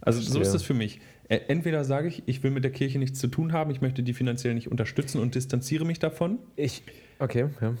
[0.00, 0.42] Also so Verstehe.
[0.42, 1.00] ist das für mich.
[1.28, 4.02] Ä- Entweder sage ich, ich will mit der Kirche nichts zu tun haben, ich möchte
[4.02, 6.38] die finanziell nicht unterstützen und distanziere mich davon.
[6.56, 6.82] Ich.
[7.18, 7.74] Okay, ja.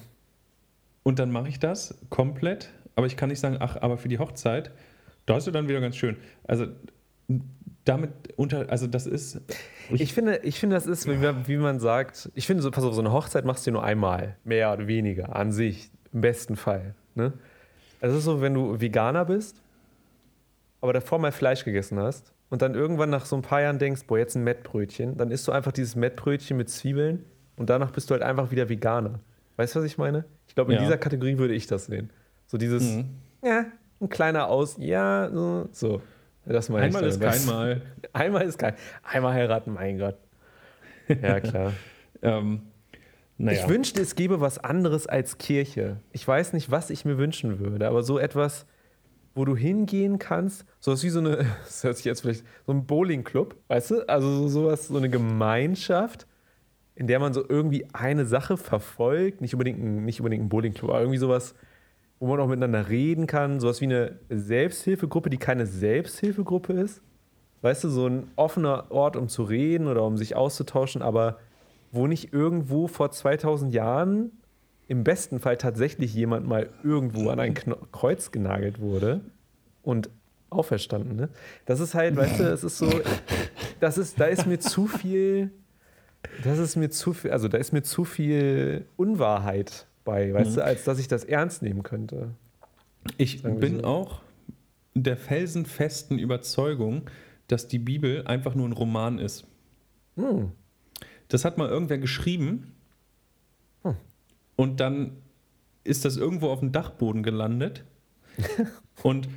[1.02, 2.70] Und dann mache ich das komplett.
[2.96, 4.70] Aber ich kann nicht sagen, ach, aber für die Hochzeit,
[5.26, 6.16] da ist ja dann wieder ganz schön.
[6.44, 6.66] Also
[7.84, 9.40] damit unter, also das ist.
[9.92, 12.82] Ich finde, ich finde, das ist, wie, man- wie man sagt, ich finde, so, pass
[12.84, 16.56] auf, so eine Hochzeit machst du nur einmal, mehr oder weniger, an sich, im besten
[16.56, 16.94] Fall.
[17.14, 17.32] Ne?
[18.00, 19.60] Also es ist so, wenn du Veganer bist,
[20.80, 24.02] aber davor mal Fleisch gegessen hast und dann irgendwann nach so ein paar Jahren denkst,
[24.06, 27.24] boah, jetzt ein Mettbrötchen, dann isst du einfach dieses Mettbrötchen mit Zwiebeln
[27.56, 29.20] und danach bist du halt einfach wieder Veganer.
[29.56, 30.24] Weißt du, was ich meine?
[30.48, 30.84] Ich glaube, in Ja.
[30.84, 32.10] dieser Kategorie würde ich das sehen.
[32.46, 33.04] So dieses, Mhm.
[33.42, 33.64] ja,
[34.00, 35.30] ein kleiner Aus, ja,
[35.72, 36.00] so.
[36.44, 37.82] Das meine Einmal ich ist kein Mal.
[38.12, 38.74] Einmal ist kein.
[39.02, 40.16] Einmal heiraten, mein Gott.
[41.08, 41.72] Ja, klar.
[42.22, 42.62] Ähm,
[43.36, 43.60] naja.
[43.60, 45.98] Ich wünschte, es gäbe was anderes als Kirche.
[46.12, 48.64] Ich weiß nicht, was ich mir wünschen würde, aber so etwas,
[49.36, 52.86] wo du hingehen kannst, sowas wie so eine, das hört sich jetzt vielleicht, so ein
[52.86, 54.08] Bowling-Club, weißt du?
[54.08, 56.26] Also so, sowas, so eine Gemeinschaft,
[56.94, 60.90] in der man so irgendwie eine Sache verfolgt, nicht unbedingt ein, nicht unbedingt ein Bowling-Club,
[60.90, 61.54] aber irgendwie sowas,
[62.18, 67.02] wo man auch miteinander reden kann, sowas wie eine Selbsthilfegruppe, die keine Selbsthilfegruppe ist.
[67.60, 71.38] Weißt du, so ein offener Ort, um zu reden oder um sich auszutauschen, aber
[71.92, 74.32] wo nicht irgendwo vor 2000 Jahren
[74.88, 79.20] im besten Fall tatsächlich jemand mal irgendwo an ein Kno Kreuz genagelt wurde
[79.82, 80.10] und
[80.50, 81.16] auferstanden.
[81.16, 81.28] Ne?
[81.64, 82.88] Das ist halt, weißt du, es ist so,
[83.80, 85.50] das ist, da ist mir zu viel,
[86.44, 90.64] das ist mir zu viel, also da ist mir zu viel Unwahrheit bei, weißt du,
[90.64, 92.30] als dass ich das ernst nehmen könnte.
[93.18, 93.84] Ich bin so.
[93.84, 94.20] auch
[94.94, 97.02] der felsenfesten Überzeugung,
[97.48, 99.46] dass die Bibel einfach nur ein Roman ist.
[100.16, 100.52] Hm.
[101.28, 102.72] Das hat mal irgendwer geschrieben.
[104.56, 105.12] Und dann
[105.84, 107.84] ist das irgendwo auf dem Dachboden gelandet
[109.02, 109.28] und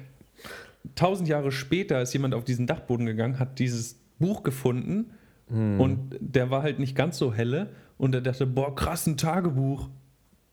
[0.95, 5.11] tausend Jahre später ist jemand auf diesen Dachboden gegangen, hat dieses Buch gefunden
[5.51, 5.79] Hm.
[5.81, 9.89] und der war halt nicht ganz so helle und er dachte, boah, krass, ein Tagebuch.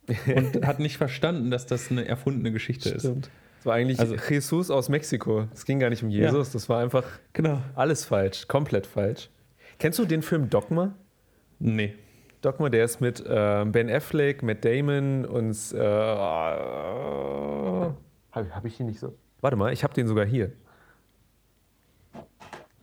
[0.34, 3.02] und hat nicht verstanden, dass das eine erfundene Geschichte ist.
[3.02, 3.28] Stimmt.
[3.58, 5.48] Das war eigentlich Also- Jesus aus Mexiko.
[5.52, 7.04] Es ging gar nicht um Jesus, das war einfach
[7.34, 7.60] Genau.
[7.74, 9.28] alles falsch, komplett falsch.
[9.78, 10.94] Kennst du den Film Dogma?
[11.58, 11.94] Nee.
[12.46, 17.96] Dogma, der ist mit äh, Ben Affleck, Matt Damon und äh, habe
[18.32, 19.16] hab ich ihn nicht so.
[19.40, 20.52] Warte mal, ich habe den sogar hier.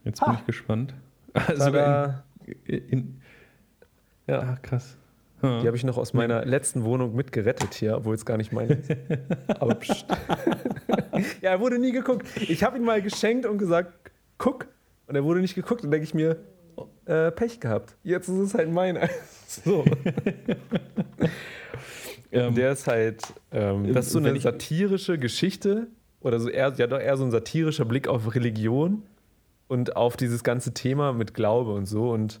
[0.04, 0.38] Jetzt bin Ha.
[0.38, 0.94] ich gespannt.
[1.54, 2.24] Sogar
[2.66, 3.20] in, in,
[4.26, 4.98] Ja, ah, krass.
[5.42, 8.74] Die habe ich noch aus meiner letzten Wohnung mitgerettet hier, obwohl es gar nicht meine
[8.74, 8.96] ist.
[9.60, 10.06] Aber pst.
[11.40, 12.26] ja, er wurde nie geguckt.
[12.36, 13.92] Ich habe ihn mal geschenkt und gesagt,
[14.38, 14.68] guck.
[15.06, 15.84] Und er wurde nicht geguckt.
[15.84, 16.38] Und denke ich mir,
[17.06, 17.96] äh, Pech gehabt.
[18.02, 18.98] Jetzt ist es halt mein.
[19.46, 19.84] so.
[22.34, 25.86] Ähm, Der ist halt, ähm, das ist so eine satirische Geschichte
[26.20, 29.02] oder so eher, ja doch eher so ein satirischer Blick auf Religion
[29.68, 32.10] und auf dieses ganze Thema mit Glaube und so.
[32.10, 32.40] Und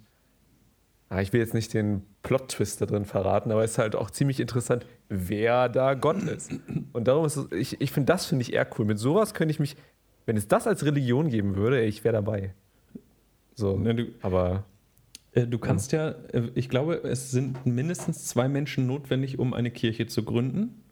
[1.10, 4.10] ah, ich will jetzt nicht den Plot-Twist da drin verraten, aber es ist halt auch
[4.10, 6.50] ziemlich interessant, wer da Gott ist.
[6.92, 8.86] Und darum ist es, ich, ich finde, das finde ich eher cool.
[8.86, 9.76] Mit sowas könnte ich mich,
[10.26, 12.54] wenn es das als Religion geben würde, ich wäre dabei.
[13.54, 14.64] So, ne, du, aber
[15.32, 19.70] äh, du kannst ja, äh, ich glaube, es sind mindestens zwei Menschen notwendig, um eine
[19.70, 20.82] Kirche zu gründen.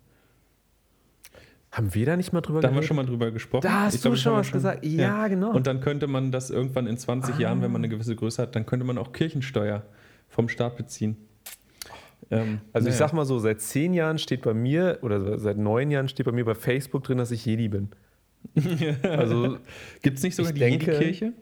[1.71, 3.63] haben wir da nicht mal drüber Da haben wir schon mal drüber gesprochen.
[3.63, 4.85] Da hast Ich du das schon was gesagt.
[4.85, 5.53] Ja, genau.
[5.53, 8.55] Und dann könnte man das irgendwann in 20 Jahren, wenn man eine gewisse Größe hat,
[8.55, 9.83] dann könnte man auch Kirchensteuer
[10.29, 11.17] vom Staat beziehen.
[12.31, 13.09] Ähm, Also ich naja.
[13.09, 16.33] sag mal so, seit zehn Jahren steht bei mir, oder seit neun Jahren steht bei
[16.33, 17.89] mir bei Facebook drin, dass ich Jedi bin.
[19.03, 19.59] Also
[20.03, 21.33] Gibt es nicht sogar ich die denke- Jedi-Kirche?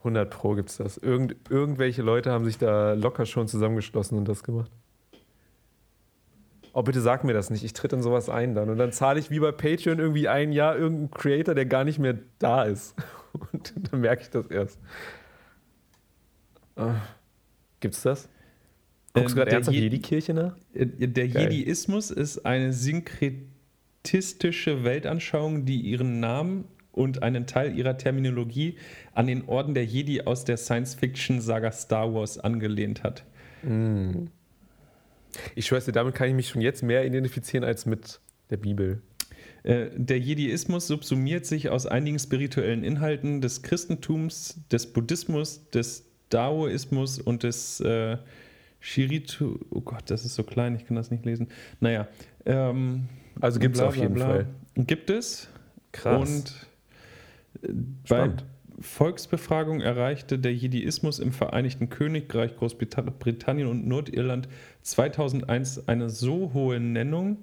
[0.00, 0.96] 100 Pro gibt's das.
[0.96, 4.70] Irgend, irgendwelche Leute haben sich da locker schon zusammengeschlossen und das gemacht.
[6.72, 7.64] Oh, bitte sag mir das nicht.
[7.64, 8.70] Ich tritt in sowas ein dann.
[8.70, 11.98] Und dann zahle ich wie bei Patreon irgendwie ein Jahr irgendeinen Creator, der gar nicht
[11.98, 12.94] mehr da ist.
[13.52, 14.78] Und dann merke ich das erst.
[16.76, 16.94] Ah.
[17.80, 18.28] Gibt's das?
[19.12, 20.56] Guckst Ähm, du gerade der ernsthaft Je- Jedi-Kirche nach?
[20.72, 21.26] Äh, Der.
[21.26, 26.66] Jediismus ist eine synkretistische Weltanschauung, die ihren Namen
[27.00, 28.76] und einen Teil ihrer Terminologie
[29.14, 33.24] an den Orden der Jedi aus der Science-Fiction-Saga Star Wars angelehnt hat.
[35.54, 38.20] Ich schwör's dir, damit kann ich mich schon jetzt mehr identifizieren als mit
[38.50, 39.00] der Bibel.
[39.62, 47.18] Äh, Der Jediismus subsumiert sich aus einigen spirituellen Inhalten des Christentums, des Buddhismus, des Daoismus
[47.18, 48.16] und des äh,
[48.80, 49.58] Shiritu.
[49.70, 51.48] Oh Gott, das ist so klein, ich kann das nicht lesen.
[51.80, 52.08] Naja.
[52.46, 53.08] Ähm,
[53.40, 54.26] Also gibt's bla, auf jeden bla.
[54.26, 54.46] Fall.
[54.76, 55.48] Gibt es.
[55.92, 56.28] Krass.
[56.28, 56.69] Und
[57.62, 58.44] äh, bei Spannend.
[58.80, 64.48] Volksbefragung erreichte der Jediismus im Vereinigten Königreich, Großbritannien und Nordirland
[64.82, 67.38] 2001 eine so hohe Nennung,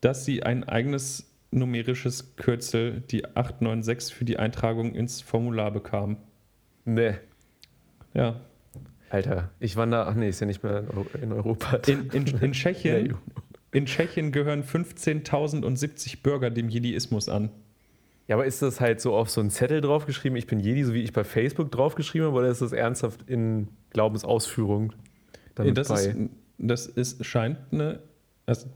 [0.00, 6.16] dass sie ein eigenes numerisches Kürzel, die 896, für die Eintragung ins Formular bekam.
[6.84, 7.14] Nee.
[8.14, 8.40] Ja.
[9.10, 10.06] Alter, ich wandere.
[10.06, 11.76] Ach nee, ist ja nicht mehr in, Euro, in Europa.
[11.86, 13.14] In, in, in, Tschechien,
[13.70, 17.50] in Tschechien gehören 15.070 Bürger dem Jediismus an.
[18.32, 20.94] Ja, aber ist das halt so auf so einen Zettel draufgeschrieben, ich bin Jedi, so
[20.94, 24.94] wie ich bei Facebook draufgeschrieben habe, oder ist das ernsthaft in Glaubensausführung
[25.54, 26.00] damit das, bei?
[26.06, 26.16] ist,
[26.56, 27.98] das ist, scheint eine,
[28.46, 28.68] also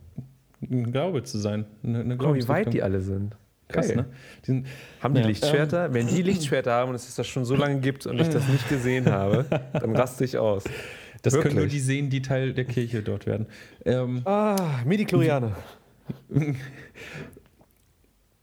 [0.60, 1.64] ein Glaube zu sein.
[1.82, 3.34] Eine, eine Guck wie weit die alle sind.
[3.68, 3.96] Krass, Geil.
[3.96, 4.04] ne?
[4.42, 4.66] Die sind,
[5.00, 5.94] Haben die Ja, Lichtschwerter?
[5.94, 8.68] Wenn die Lichtschwerter haben und es das schon so lange gibt und ich das nicht
[8.68, 10.64] gesehen habe, dann raste ich aus.
[11.22, 11.72] das können nur Wirklich?
[11.72, 13.46] die sehen, die Teil der Kirche dort werden.
[13.86, 15.56] Ähm, Ah, Midi-Chlorianer.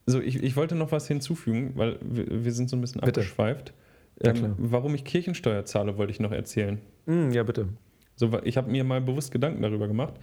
[0.06, 3.22] so, ich, ich wollte noch was hinzufügen, weil wir, wir sind so ein bisschen Bitte.
[3.22, 3.74] abgeschweift.
[4.22, 6.80] Ähm, warum ich Kirchensteuer zahle, wollte ich noch erzählen.
[7.06, 7.70] Hm, ja, bitte.
[8.16, 10.14] So, ich habe mir mal bewusst Gedanken darüber gemacht.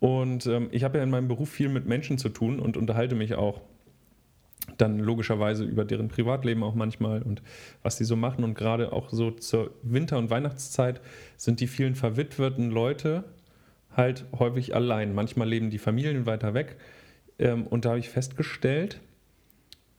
[0.00, 3.14] Und ähm, ich habe ja in meinem Beruf viel mit Menschen zu tun und unterhalte
[3.14, 3.60] mich auch
[4.78, 7.42] dann logischerweise über deren Privatleben auch manchmal und
[7.82, 8.42] was die so machen.
[8.44, 11.00] Und gerade auch so zur Winter- und Weihnachtszeit
[11.36, 13.24] sind die vielen verwitweten Leute
[13.94, 15.14] halt häufig allein.
[15.14, 16.76] Manchmal leben die Familien weiter weg.
[17.38, 19.00] Ähm, und da habe ich festgestellt,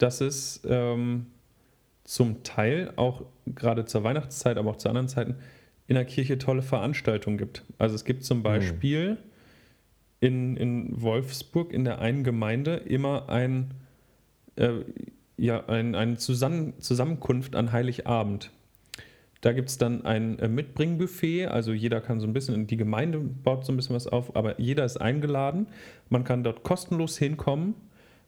[0.02, 1.28] dass es ähm,
[2.04, 5.36] zum Teil auch gerade zur Weihnachtszeit, aber auch zu anderen Zeiten
[5.88, 7.64] in der Kirche tolle Veranstaltungen gibt.
[7.78, 9.18] Also es gibt zum Beispiel
[10.20, 13.74] in, in Wolfsburg in der einen Gemeinde immer ein,
[14.56, 14.86] äh,
[15.38, 18.52] ja, ein, eine Zusammen Zusammenkunft an Heiligabend.
[19.42, 23.20] Da gibt es dann ein äh, Mitbringbuffet, also jeder kann so ein bisschen, die Gemeinde
[23.20, 25.68] baut so ein bisschen was auf, aber jeder ist eingeladen.
[26.10, 27.74] Man kann dort kostenlos hinkommen,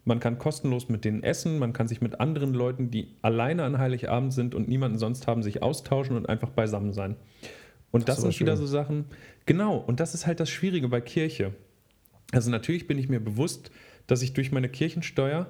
[0.06, 3.78] man kann kostenlos mit denen essen, man kann sich mit anderen Leuten, die alleine an
[3.78, 7.16] Heiligabend sind und niemanden sonst haben, sich austauschen und einfach beisammen sein.
[7.92, 9.06] Und Das das, sind wieder so Sachen,
[9.46, 11.54] genau, und das ist halt das Schwierige bei Kirche.
[12.32, 13.72] Also natürlich bin ich mir bewusst,
[14.08, 15.48] dass ich durch meine Kirchensteuer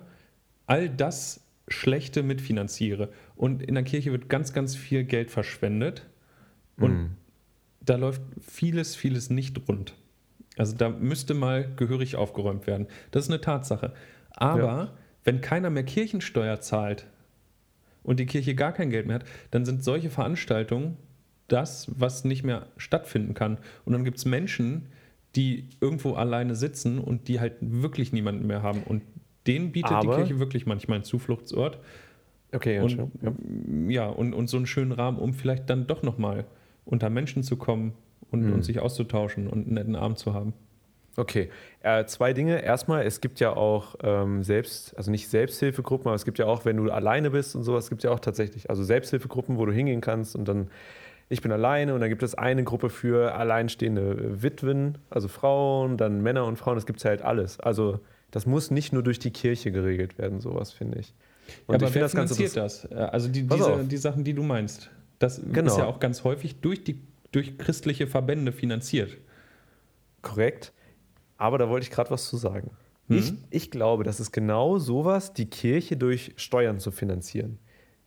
[0.67, 3.09] all das Schlechte mitfinanziere.
[3.35, 6.05] Und in der Kirche wird ganz, ganz viel Geld verschwendet.
[6.77, 7.09] Und Hm.
[7.81, 9.95] da läuft vieles, vieles nicht rund.
[10.57, 12.87] Also da müsste mal gehörig aufgeräumt werden.
[13.11, 13.93] Das ist eine Tatsache.
[14.35, 14.93] Aber Ja.
[15.23, 17.07] wenn keiner mehr Kirchensteuer zahlt
[18.03, 20.97] und die Kirche gar kein Geld mehr hat, dann sind solche Veranstaltungen
[21.47, 23.57] das, was nicht mehr stattfinden kann.
[23.85, 24.87] Und dann gibt es Menschen,
[25.35, 28.83] die irgendwo alleine sitzen und die halt wirklich niemanden mehr haben.
[28.83, 29.01] Und
[29.47, 31.79] denen bietet Aber- die Kirche wirklich manchmal einen Zufluchtsort.
[32.53, 33.11] Okay, ja, Und schon.
[33.21, 33.33] ja.
[33.89, 36.45] ja, und, und so einen schönen Rahmen, um vielleicht dann doch nochmal
[36.85, 37.93] unter Menschen zu kommen
[38.29, 38.53] und, Mhm.
[38.53, 40.53] und sich auszutauschen und einen netten Abend zu haben.
[41.15, 41.49] Okay,
[41.83, 42.63] äh, zwei Dinge.
[42.63, 46.65] Erstmal, es gibt ja auch ähm, selbst, also nicht Selbsthilfegruppen, aber es gibt ja auch,
[46.65, 49.71] wenn du alleine bist und sowas, es gibt ja auch tatsächlich, also Selbsthilfegruppen, wo du
[49.71, 50.69] hingehen kannst und dann,
[51.29, 56.21] ich bin alleine und dann gibt es eine Gruppe für alleinstehende Witwen, also Frauen, dann
[56.21, 57.59] Männer und Frauen, das gibt es ja halt alles.
[57.59, 57.99] Also
[58.31, 61.13] das muss nicht nur durch die Kirche geregelt werden, sowas finde ich.
[61.67, 62.85] Und Ja, aber ich finde das ganz das?
[62.85, 64.89] Äh, Also die, diese, die Sachen, die du meinst.
[65.19, 65.71] Das Genau.
[65.71, 66.99] ist ja auch ganz häufig durch, die,
[67.31, 69.11] durch christliche Verbände finanziert.
[70.23, 70.73] Korrekt.
[71.43, 72.71] Aber da wollte ich gerade was zu sagen.
[73.09, 73.17] Mhm.
[73.17, 77.59] Ich, ich glaube, das ist genau sowas, die Kirche durch Steuern zu finanzieren.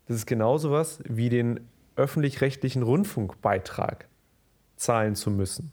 [0.07, 1.61] Das ist genau sowas wie den
[1.97, 4.09] öffentlich-rechtlichen Rundfunkbeitrag
[4.77, 5.71] zahlen zu müssen.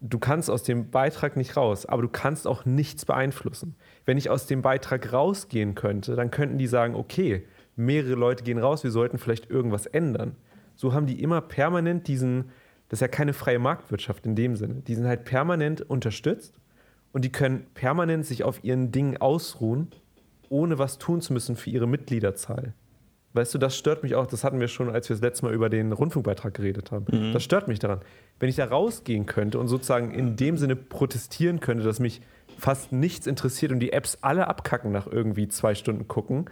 [0.00, 3.74] Du kannst aus dem Beitrag nicht raus, aber du kannst auch nichts beeinflussen.
[4.04, 8.58] Wenn ich aus dem Beitrag rausgehen könnte, dann könnten die sagen, okay, mehrere Leute gehen
[8.58, 10.36] raus, wir sollten vielleicht irgendwas ändern.
[10.76, 12.52] So haben die immer permanent diesen,
[12.88, 16.60] das ist ja keine freie Marktwirtschaft in dem Sinne, die sind halt permanent unterstützt
[17.14, 19.88] und die können permanent sich auf ihren Dingen ausruhen,
[20.48, 22.74] ohne was tun zu müssen für ihre Mitgliederzahl.
[23.34, 25.54] Weißt du, das stört mich auch, das hatten wir schon, als wir das letzte Mal
[25.54, 27.06] über den Rundfunkbeitrag geredet haben.
[27.32, 28.00] Das stört mich daran.
[28.40, 32.20] Wenn ich da rausgehen könnte und sozusagen in dem Sinne protestieren könnte, dass mich
[32.58, 36.46] fast nichts interessiert und die Apps alle abkacken nach irgendwie zwei Stunden gucken,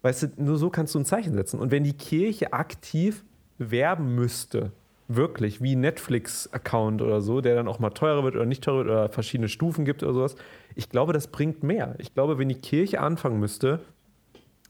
[0.00, 1.60] weißt du, nur so kannst du ein Zeichen setzen.
[1.60, 3.22] Und wenn die Kirche aktiv
[3.58, 4.72] werben müsste,
[5.08, 8.78] wirklich, wie ein Netflix-Account oder so, der dann auch mal teurer wird oder nicht teurer
[8.78, 10.36] wird oder verschiedene Stufen gibt oder sowas,
[10.74, 11.94] ich glaube, das bringt mehr.
[11.98, 13.80] Ich glaube, wenn die Kirche anfangen müsste,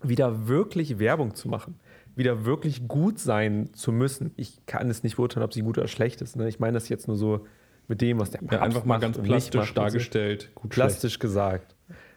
[0.02, 1.78] wieder wirklich Werbung zu machen,
[2.14, 4.32] wieder wirklich gut sein zu müssen.
[4.36, 6.36] Ich kann es nicht beurteilen, ob sie gut oder schlecht ist.
[6.36, 6.48] Ne?
[6.48, 7.46] Ich meine das jetzt nur so
[7.88, 10.50] mit dem, was der Ja, Papst einfach mal ganz plastisch dargestellt.
[10.54, 11.74] Gut, plastisch gesagt.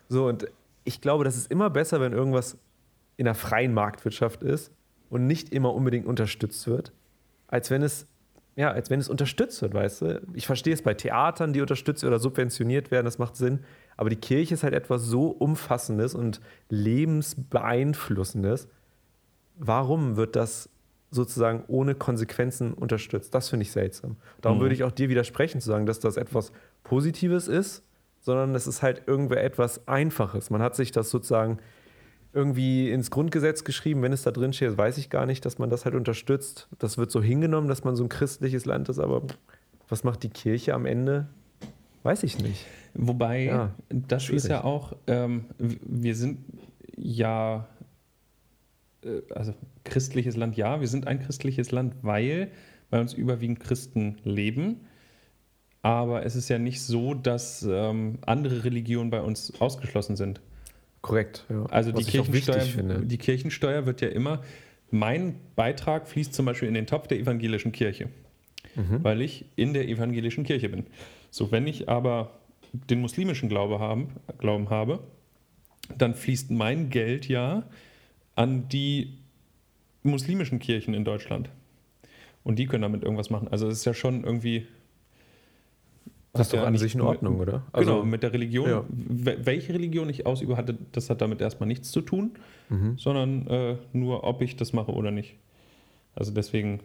[0.09, 0.47] So, und
[0.84, 2.57] ich glaube, das ist immer besser, wenn irgendwas
[3.17, 4.72] in der freien Marktwirtschaft ist
[5.09, 6.91] und nicht immer unbedingt unterstützt wird,
[7.47, 8.07] als wenn es,
[8.56, 10.22] ja, als wenn es unterstützt wird, weißt du?
[10.34, 13.60] Ich verstehe es bei Theatern, die unterstützt oder subventioniert werden, das macht Sinn.
[13.97, 18.68] Aber die Kirche ist halt etwas so Umfassendes und lebensbeeinflussendes.
[19.58, 20.70] Warum wird das
[21.12, 23.34] sozusagen ohne Konsequenzen unterstützt?
[23.36, 24.18] Das finde ich seltsam.
[24.41, 24.62] Darum Mhm.
[24.64, 26.52] würde ich auch dir widersprechen, zu sagen, dass das etwas
[26.84, 27.84] Positives ist,
[28.20, 30.49] sondern es ist halt irgendwer etwas Einfaches.
[30.49, 31.58] Man hat sich das sozusagen
[32.34, 35.69] irgendwie ins Grundgesetz geschrieben, wenn es da drin steht, weiß ich gar nicht, dass man
[35.69, 36.67] das halt unterstützt.
[36.79, 39.23] Das wird so hingenommen, dass man so ein christliches Land ist, aber
[39.89, 41.27] was macht die Kirche am Ende?
[42.03, 42.65] Weiß ich nicht.
[42.93, 44.43] Wobei, Ja, das schwierig.
[44.43, 46.39] ist ja auch, ähm, wir sind
[46.97, 47.67] ja,
[49.03, 49.53] äh, also
[49.84, 52.51] christliches Land, ja, wir sind ein christliches Land, weil
[52.89, 54.82] bei uns überwiegend Christen leben.
[55.82, 60.41] Aber es ist ja nicht so, dass ähm, andere Religionen bei uns ausgeschlossen sind.
[61.02, 61.45] Korrekt.
[61.49, 61.66] Ja.
[61.68, 64.43] Also die Kirchensteuer, die Kirchensteuer wird ja immer,
[64.91, 68.10] mein Beitrag fließt zum Beispiel in den Topf der evangelischen Kirche,
[68.76, 69.04] Mhm.
[69.04, 70.86] weil ich in der evangelischen Kirche bin.
[71.32, 72.32] So, wenn ich aber
[72.74, 74.99] den muslimischen Glaube haben, Glauben habe,
[75.97, 77.64] dann fließt mein Geld ja
[78.36, 79.18] an die
[80.04, 81.49] muslimischen Kirchen in Deutschland.
[82.43, 83.47] Und die können damit irgendwas machen.
[83.49, 84.68] Also es ist ja schon irgendwie.
[86.34, 87.63] Das ist doch an sich in mit- Ordnung, oder?
[87.73, 88.69] genau, mit der Religion.
[88.69, 88.86] ja.
[88.89, 92.32] Wel- Welche Religion ich ausübe, hatte, das hat damit erstmal nichts zu tun,
[92.69, 92.97] Mhm.
[92.97, 95.36] sondern äh, nur, ob ich das mache oder nicht.
[96.15, 96.79] Also deswegen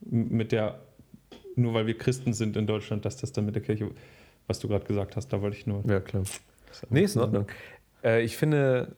[0.00, 0.80] mit der,
[1.54, 3.90] nur weil wir Christen sind in Deutschland, dass das dann mit der Kirche,
[4.48, 5.84] was du gerade gesagt hast, da wollte ich nur.
[5.88, 6.24] Ja, klar.
[6.88, 7.46] Nee, ist in Ordnung.
[8.02, 8.96] Äh, ich finde,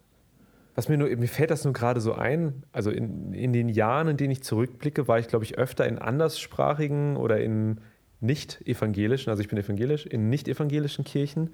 [0.74, 4.08] was mir nur, mir fällt das nur gerade so ein, also in, in den Jahren,
[4.08, 7.78] in denen ich zurückblicke, war ich, glaube ich, öfter in anderssprachigen oder in
[8.22, 11.50] nicht-evangelischen, also ich bin evangelisch, in nicht-evangelischen Kirchen.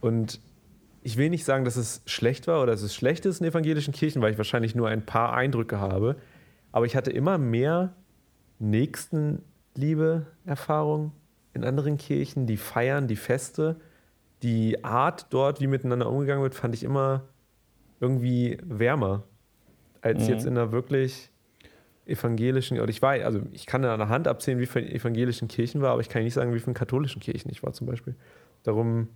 [0.00, 0.40] Und
[1.02, 3.94] ich will nicht sagen, dass es schlecht war oder dass es schlecht ist in evangelischen
[3.94, 6.16] Kirchen, weil ich wahrscheinlich nur ein paar Eindrücke habe.
[6.72, 7.94] Aber ich hatte immer mehr
[8.58, 11.12] Nächstenliebe-Erfahrung
[11.54, 13.76] in anderen Kirchen, die Feiern, die Feste
[14.42, 17.24] die Art dort, wie miteinander umgegangen wird, fand ich immer
[18.00, 19.24] irgendwie wärmer
[20.00, 20.30] als Mhm.
[20.30, 21.29] jetzt in einer wirklich
[22.10, 25.80] evangelischen, oder ich war, also ich kann an der Hand abzählen, wie viele evangelischen Kirchen
[25.80, 28.14] war, aber ich kann nicht sagen, wie viele katholischen Kirchen ich war zum Beispiel.
[28.62, 29.08] Darum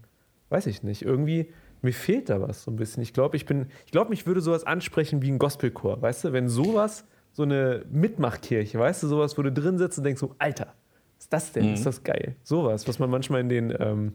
[0.48, 1.02] weiß ich nicht.
[1.02, 1.50] Irgendwie,
[1.82, 3.02] mir fehlt da was so ein bisschen.
[3.02, 6.32] Ich glaube, ich bin, ich glaube, mich würde sowas ansprechen wie ein Gospelchor, weißt du,
[6.32, 10.34] wenn sowas, so eine Mitmachkirche, weißt du, sowas, wo du drin sitzt und denkst so,
[10.38, 10.74] Alter,
[11.16, 11.66] was ist das denn?
[11.66, 11.74] Mhm.
[11.74, 12.36] Ist das geil?
[12.44, 14.12] Sowas, was man manchmal in den, ähm,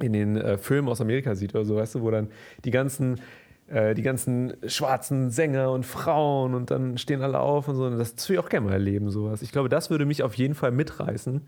[0.00, 2.28] in den äh, Filmen aus Amerika sieht oder so, weißt du, wo dann
[2.64, 3.20] die ganzen
[3.68, 7.84] äh, die ganzen schwarzen Sänger und Frauen und dann stehen alle auf und so.
[7.86, 9.42] Und das würde ich auch gerne mal erleben, sowas.
[9.42, 11.42] Ich glaube, das würde mich auf jeden Fall mitreißen.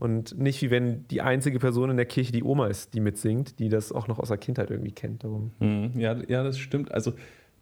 [0.00, 3.58] Und nicht wie wenn die einzige Person in der Kirche die Oma ist, die mitsingt,
[3.60, 5.22] die das auch noch aus der Kindheit irgendwie kennt.
[5.22, 5.52] Darum.
[5.60, 5.92] Mhm.
[5.96, 6.90] Ja, ja, das stimmt.
[6.92, 7.12] Also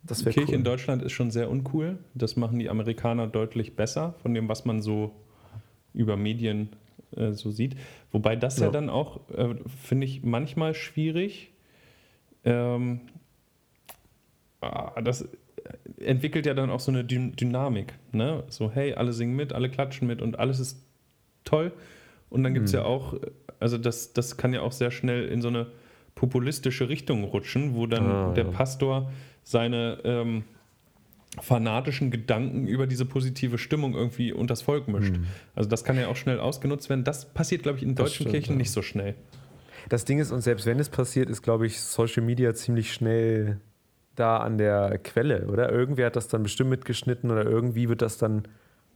[0.03, 0.55] Das Kirche cool.
[0.55, 1.99] in Deutschland ist schon sehr uncool.
[2.15, 5.13] Das machen die Amerikaner deutlich besser, von dem, was man so
[5.93, 6.71] über Medien
[7.15, 7.77] äh, so sieht.
[8.11, 8.73] Wobei das ja, Ja.
[8.73, 11.53] dann auch, äh, finde ich, manchmal schwierig.
[12.45, 13.01] Ähm,
[15.03, 15.29] das
[15.99, 17.95] entwickelt ja dann auch so eine Dy Dynamik.
[18.13, 18.45] Ne?
[18.49, 20.85] So, hey, alle singen mit, alle klatschen mit und alles ist
[21.45, 21.73] toll.
[22.31, 22.79] Und dann gibt es Mhm.
[22.79, 23.15] ja auch,
[23.61, 25.67] also das, das kann ja auch sehr schnell in so eine
[26.15, 28.51] populistische Richtung rutschen, wo dann Ah, der ja.
[28.51, 29.11] Pastor
[29.45, 30.45] seine ähm,
[31.41, 35.17] fanatischen Gedanken über diese positive Stimmung irgendwie unters Volk mischt.
[35.17, 35.27] Mhm.
[35.55, 37.05] Also das kann ja auch schnell ausgenutzt werden.
[37.05, 38.59] Das passiert, glaube ich, in deutschen stimmt, Kirchen ja.
[38.59, 39.15] nicht so schnell.
[39.89, 43.59] Das Ding ist, und selbst wenn es passiert, ist, glaube ich, Social Media ziemlich schnell
[44.17, 45.71] da an der Quelle, oder?
[45.71, 48.43] Irgendwer hat das dann bestimmt mitgeschnitten oder irgendwie wird das dann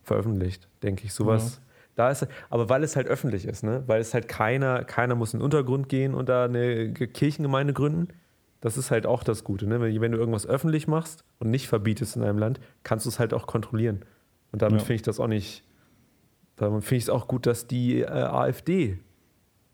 [0.02, 1.12] veröffentlicht, denke ich.
[1.14, 1.60] Sowas.
[1.94, 3.82] Da ist, aber weil es halt öffentlich ist, ne?
[3.86, 7.72] Weil es halt keiner, keiner muss in den Untergrund gehen und da eine Ge- Kirchengemeinde
[7.72, 8.08] gründen.
[8.60, 9.80] Das ist halt auch das Gute, ne?
[9.80, 13.18] Wenn, wenn du irgendwas öffentlich machst und nicht verbietest in einem Land, kannst du es
[13.18, 14.04] halt auch kontrollilieren.
[14.52, 14.84] Und damit Ja.
[14.86, 15.64] finde ich das auch nicht.
[16.56, 18.98] Damit finde ich es auch gut, dass die äh, AfD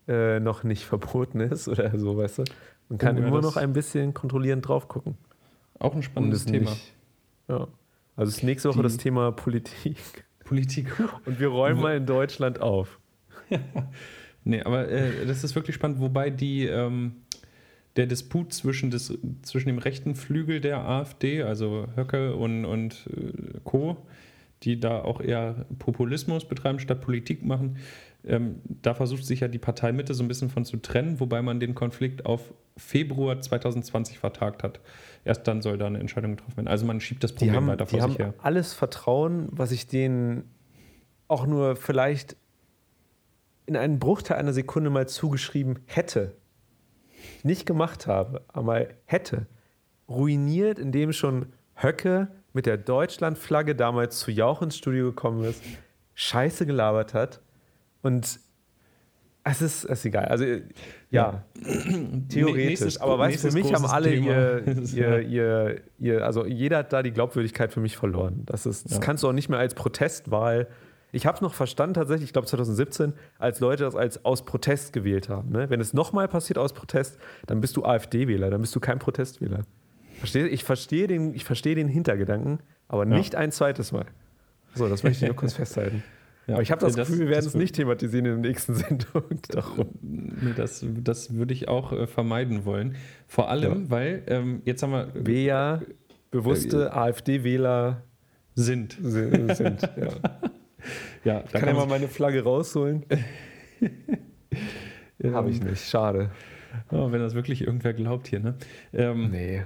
[0.09, 2.45] äh, noch nicht verboten ist oder so, weißt du?
[2.89, 5.17] Man kann Oh ja, immer noch ein bisschen kontrollierend drauf gucken.
[5.79, 6.71] Auch ein spannendes es Thema.
[6.71, 6.93] nicht-
[7.49, 7.69] Ja.
[8.17, 9.97] Also ist nächste Woche Die- das Thema Politik.
[10.45, 10.93] Politik.
[11.25, 12.99] Und wir räumen mal in Deutschland auf.
[14.45, 17.13] Nee, aber äh, das ist wirklich spannend, wobei die, ähm,
[17.95, 23.61] der Disput zwischen, des, zwischen dem rechten Flügel der AfD, also Höcke und, und äh,
[23.63, 23.97] Co.,
[24.65, 27.77] die da auch eher Populismus betreiben statt Politik machen,
[28.25, 31.41] ähm, da versucht sich ja die Partei Mitte so ein bisschen von zu trennen, wobei
[31.41, 34.81] man den Konflikt auf Februar 2020 vertagt hat.
[35.25, 36.69] Erst dann soll da eine Entscheidung getroffen werden.
[36.69, 38.35] Also man schiebt das Problem haben, weiter vor die haben sich her.
[38.39, 40.51] alles Vertrauen, was ich denen
[41.29, 42.37] auch nur vielleicht
[43.67, 46.37] in einen Bruchteil einer Sekunde mal zugeschrieben hätte.
[47.45, 49.47] Nicht gemacht habe, aber hätte.
[50.09, 51.47] Ruiniert, indem schon
[51.77, 55.63] Höcke mit der Deutschlandflagge damals zu Jauch ins Studio gekommen ist,
[56.15, 57.41] Scheiße gelabert hat
[58.03, 58.41] und
[59.45, 60.27] es ist, es ist egal.
[60.27, 60.45] Also,
[61.11, 61.43] ja,
[62.29, 62.67] theoretisch.
[62.67, 64.63] Nächstes- aber weißt du, für mich haben alle ihr,
[64.95, 68.43] ihr, ihr, ihr, also jeder hat da die Glaubwürdigkeit für mich verloren.
[68.47, 68.99] Das, ist, das Ja.
[69.01, 70.69] kannst du auch nicht mehr als Protestwahl.
[71.15, 74.93] Ich habe es noch verstanden tatsächlich, ich glaube 2017, als Leute das als aus Protest
[74.95, 75.51] gewählt haben.
[75.51, 75.69] Ne?
[75.69, 79.61] Wenn es nochmal passiert aus Protest, dann bist du AfD-Wähler, dann bist du kein Protestwähler.
[80.19, 83.11] Versteh, ich verstehe den, ich verstehe den Hintergedanken, aber Ja.
[83.17, 84.07] nicht ein zweites Mal.
[84.75, 86.03] So, das möchte ich nur kurz festhalten.
[86.47, 88.75] Ja, Aber ich habe das, das- Gefühl, wir werden es nicht thematisieren in der nächsten
[88.77, 89.23] Sendung.
[89.49, 89.89] Darum.
[90.01, 92.97] Nee, das, das würde ich auch äh, vermeiden wollen.
[93.29, 95.83] Vor allem, weil ähm, jetzt haben wir Wer
[96.33, 98.03] bewusste AfD-Wähler
[98.55, 98.99] sind.
[99.01, 99.83] si- sind.
[99.83, 100.09] Ja.
[101.25, 103.05] Ja, da Kann kann ich mal meine Flagge rausholen?
[105.23, 106.31] ähm, Habe ich nicht, schade.
[106.91, 108.55] Oh, wenn das wirklich irgendwer glaubt hier, ne?
[108.93, 109.63] Ähm, Nee.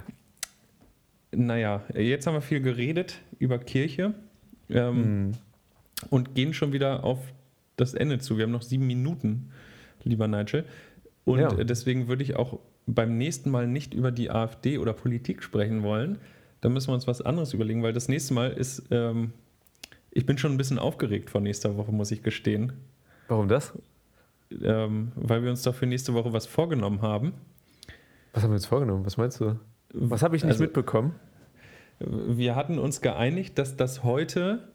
[1.35, 4.13] Naja, jetzt haben wir viel geredet über Kirche
[4.69, 5.31] ähm, Hm.
[6.09, 7.19] Und gehen schon wieder auf
[7.75, 8.37] das Ende zu.
[8.37, 9.51] Wir haben noch sieben Minuten,
[10.03, 10.65] lieber Nigel.
[11.25, 11.49] Und Ja.
[11.63, 16.17] deswegen würde ich auch beim nächsten Mal nicht über die AfD oder Politik sprechen wollen.
[16.61, 19.33] Da müssen wir uns was anderes überlegen, weil das nächste Mal ist, ähm,
[20.11, 22.73] ich bin schon ein bisschen aufgeregt vor nächster Woche, muss ich gestehen.
[23.27, 23.73] Warum das?
[24.63, 27.33] Ähm, weil wir uns dafür nächste Woche was vorgenommen haben.
[28.33, 29.05] Was haben wir uns vorgenommen?
[29.05, 29.59] Was meinst du?
[29.93, 31.13] Was habe ich nicht Also- mitbekommen?
[31.99, 34.67] Wir hatten uns geeinigt, dass das heute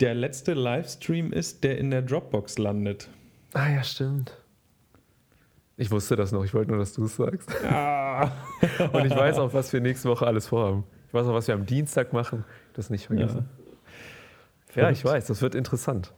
[0.00, 3.08] der letzte Livestream ist, der in der Dropbox landet.
[3.52, 4.36] Ah ja, stimmt.
[5.76, 7.50] Ich wusste das noch, ich wollte nur, dass du es sagst.
[8.92, 10.84] Und ich weiß auch, was wir nächste Woche alles vorhaben.
[11.08, 12.44] Ich weiß auch, was wir am Dienstag machen.
[12.74, 13.48] Das nicht vergessen.
[14.68, 14.98] Ja, Verrückt.
[14.98, 16.12] ich weiß, das wird interessant.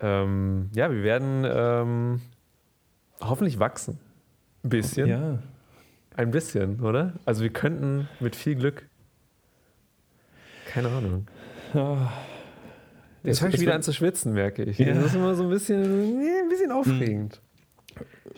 [0.00, 2.20] Ähm, ja, wir werden ähm,
[3.20, 3.98] hoffentlich wachsen.
[4.64, 5.08] Ein bisschen.
[5.08, 5.38] Ja.
[6.16, 7.14] Ein bisschen, oder?
[7.24, 8.86] Also wir könnten mit viel Glück.
[10.66, 11.26] Keine Ahnung.
[11.72, 12.10] Ah,
[13.22, 14.78] Jetzt fange ich wieder an zu schwitzen, merke ich.
[14.78, 14.94] Ja.
[14.94, 17.40] Das ist immer so ein bisschen, ein bisschen aufregend.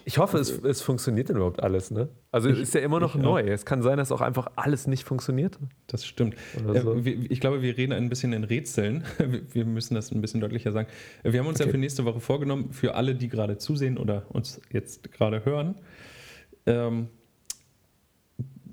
[0.04, 2.08] Ich hoffe, es, es funktioniert denn überhaupt alles, ne?
[2.32, 3.42] Also es Ich- ist ja immer noch neu.
[3.42, 5.58] Es kann sein, dass auch einfach alles nicht funktioniert.
[5.86, 6.34] Das stimmt.
[6.66, 6.96] So.
[7.04, 9.04] Ich glaube, wir reden ein bisschen in Rätseln.
[9.52, 10.88] Wir- müssen das ein bisschen deutlicher sagen.
[11.22, 11.72] Wir haben uns ja Okay.
[11.72, 15.76] für nächste Woche vorgenommen, für alle, die gerade zusehen oder uns jetzt gerade hören,
[16.66, 17.08] ähm,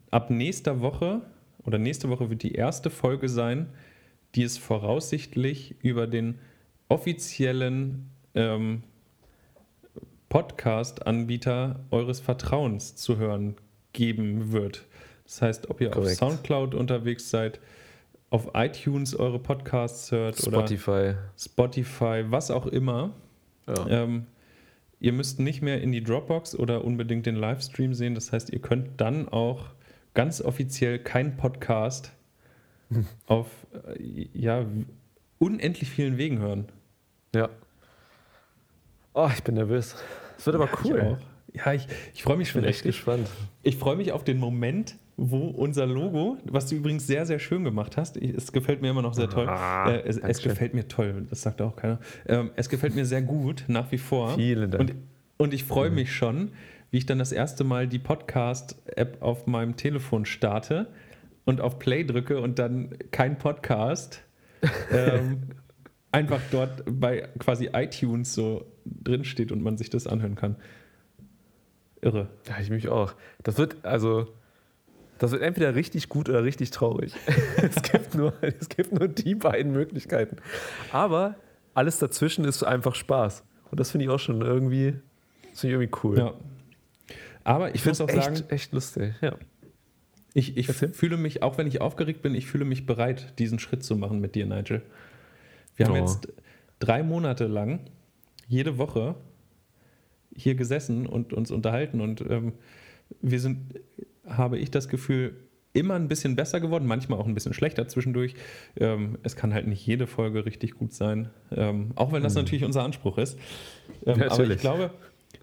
[0.10, 1.22] ab nächster Woche
[1.66, 3.68] oder nächste Woche wird die erste Folge sein,
[4.36, 6.39] die es voraussichtlich über den
[6.88, 8.84] offiziellen ähm,
[10.30, 13.55] Podcast-Anbieter eures Vertrauens zu hören
[13.93, 14.86] geben wird.
[15.25, 16.21] Das heißt, ob ihr Korrekt.
[16.21, 17.59] auf Soundcloud unterwegs seid,
[18.30, 20.91] auf iTunes eure Podcasts hört Spotify.
[20.91, 23.11] oder Spotify, was auch immer.
[23.67, 23.88] Ja.
[23.88, 24.27] Ähm,
[24.99, 28.13] ihr müsst nicht mehr in die Dropbox oder unbedingt den Livestream sehen.
[28.13, 29.65] Das heißt, ihr könnt dann auch
[30.13, 32.11] ganz offiziell keinen Podcast
[33.27, 33.47] auf
[33.97, 34.65] äh, ja,
[35.37, 36.65] unendlich vielen Wegen hören.
[37.35, 37.49] ja.
[39.13, 39.95] Oh, ich bin nervös.
[40.37, 41.01] Es wird aber Ich cool.
[41.01, 41.17] auch.
[41.53, 42.95] Ja, ich, ich freue mich Ich schon bin echt richtig.
[42.97, 43.27] gespannt.
[43.63, 47.63] Ich freue mich auf den Moment, wo unser Logo, was du übrigens sehr, sehr schön
[47.63, 49.47] gemacht hast, ich, es gefällt mir immer noch sehr toll.
[49.49, 51.99] Ah, äh, es, es gefällt mir toll, das sagt auch keiner.
[52.27, 54.35] Ähm, es gefällt mir sehr gut, nach wie vor.
[54.35, 54.81] Vielen Dank.
[54.81, 54.93] Und,
[55.37, 56.51] und ich freue mich schon,
[56.91, 60.87] wie ich dann das erste Mal die Podcast-App auf meinem Telefon starte
[61.49, 64.23] und auf Play drücke und dann kein Podcast.
[64.91, 65.41] ähm,
[66.11, 70.57] einfach dort bei quasi iTunes so drin steht und man sich das anhören kann.
[72.01, 72.29] Irre.
[72.47, 73.13] Ja, ich mich auch.
[73.41, 74.27] Das wird, also,
[75.17, 77.13] das wird entweder richtig gut oder richtig traurig.
[77.57, 80.37] es, gibt nur, es gibt nur die beiden Möglichkeiten.
[80.91, 81.35] Aber
[81.73, 83.43] alles dazwischen ist einfach Spaß.
[83.71, 84.93] Und das finde ich auch schon irgendwie,
[85.53, 86.17] finde ich irgendwie cool.
[86.19, 86.33] Ja.
[87.43, 89.15] Aber ich, Ich finde auch es sagen, echt, echt lustig.
[89.21, 89.33] Ja.
[90.39, 90.89] Ich, ich Erzähl.
[90.93, 94.19] fühle mich, auch wenn ich aufgeregt bin, ich fühle mich bereit, diesen Schritt zu machen
[94.19, 94.81] mit dir, Nigel.
[95.75, 95.97] Wir haben Oh.
[95.99, 96.27] jetzt
[96.79, 97.81] drei Monate lang
[98.47, 99.15] jede Woche
[100.35, 102.53] hier gesessen und uns unterhalten und ähm,
[103.21, 103.79] wir sind,
[104.27, 105.35] habe ich das Gefühl,
[105.73, 108.33] immer ein bisschen besser geworden, manchmal auch ein bisschen schlechter zwischendurch.
[108.75, 112.63] Ähm, es kann halt nicht jede Folge richtig gut sein, ähm, auch wenn das natürlich
[112.63, 113.37] unser Anspruch ist.
[114.05, 114.91] Ähm, aber ich glaube,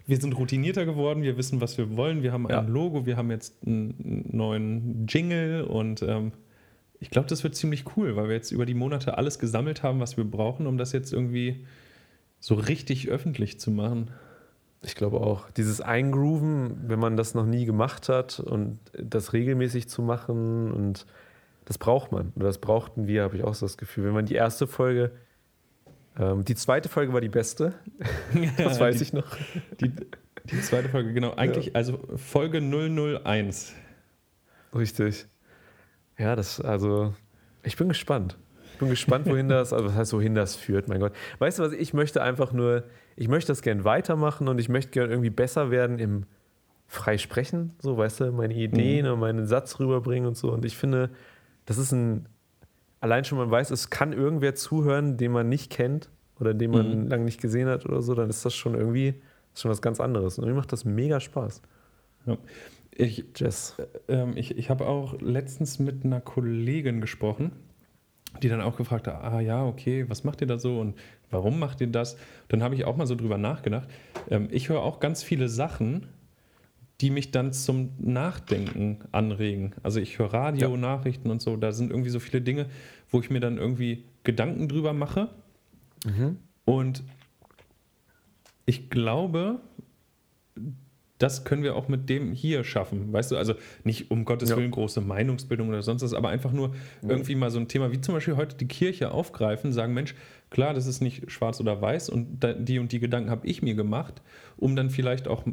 [0.07, 2.61] wir sind routinierter geworden, wir wissen, was wir wollen, wir haben Ja.
[2.61, 6.31] ein Logo, wir haben jetzt einen neuen Jingle und ähm,
[6.99, 9.99] ich glaube, das wird ziemlich cool, weil wir jetzt über die Monate alles gesammelt haben,
[9.99, 11.65] was wir brauchen, um das jetzt irgendwie
[12.39, 14.09] so richtig öffentlich zu machen.
[14.81, 15.49] Ich glaube auch.
[15.51, 21.05] Dieses Eingrooven, wenn man das noch nie gemacht hat und das regelmäßig zu machen und
[21.65, 22.31] das braucht man.
[22.35, 24.05] Oder das brauchten wir, habe ich auch so das Gefühl.
[24.05, 25.11] Wenn man die erste Folge,
[26.19, 27.73] ähm, die zweite Folge war die beste,
[28.57, 29.37] das weiß die, ich noch.
[29.79, 29.91] Die,
[30.51, 31.33] die zweite Folge, genau.
[31.35, 33.73] Eigentlich, also Folge 001.
[34.73, 35.27] Richtig.
[36.17, 37.13] Ja, das, also,
[37.63, 38.37] ich bin gespannt.
[38.73, 41.13] Ich bin gespannt, wohin das, also was heißt, wohin das führt, mein Gott.
[41.39, 42.83] Weißt du was, ich möchte einfach nur,
[43.15, 46.25] ich möchte das gern weitermachen und ich möchte gern irgendwie besser werden im
[46.87, 50.51] Freisprechen, so, weißt du, meine Ideen und meinen Satz rüberbringen und so.
[50.51, 51.09] Und ich finde,
[51.65, 52.29] das ist ein,
[52.99, 57.03] allein schon man weiß, es kann irgendwer zuhören, den man nicht kennt oder den man
[57.03, 57.07] Mhm.
[57.07, 59.15] lange nicht gesehen hat oder so, dann ist das schon irgendwie,
[59.55, 60.37] schon was ganz anderes.
[60.39, 61.61] Und mir macht das mega Spaß.
[62.25, 62.37] Ja.
[62.91, 63.75] Ich, Jess.
[64.07, 67.51] ähm, ich, ich habe auch letztens mit einer Kollegin gesprochen,
[68.41, 70.95] die dann auch gefragt hat, ah ja, okay, was macht ihr da so und
[71.29, 72.17] warum macht ihr das?
[72.49, 73.87] Dann habe ich auch mal so drüber nachgedacht.
[74.29, 76.07] Ähm, ich höre auch ganz viele Sachen,
[77.01, 79.73] die mich dann zum Nachdenken anregen.
[79.83, 80.77] Also ich höre Radio, Ja.
[80.77, 82.67] Nachrichten und so, da sind irgendwie so viele Dinge,
[83.11, 85.29] wo ich mir dann irgendwie Gedanken drüber mache.
[86.65, 87.03] Und
[88.65, 89.59] ich glaube,
[91.17, 93.11] das können wir auch mit dem hier schaffen.
[93.11, 94.57] Weißt du, also nicht um Gottes Ja.
[94.57, 98.01] Willen große Meinungsbildung oder sonst was, aber einfach nur irgendwie mal so ein Thema wie
[98.01, 100.13] zum Beispiel heute die Kirche aufgreifen, sagen, Mensch,
[100.49, 103.73] klar, das ist nicht schwarz oder weiß und die und die Gedanken habe ich mir
[103.73, 104.21] gemacht,
[104.57, 105.43] um dann vielleicht auch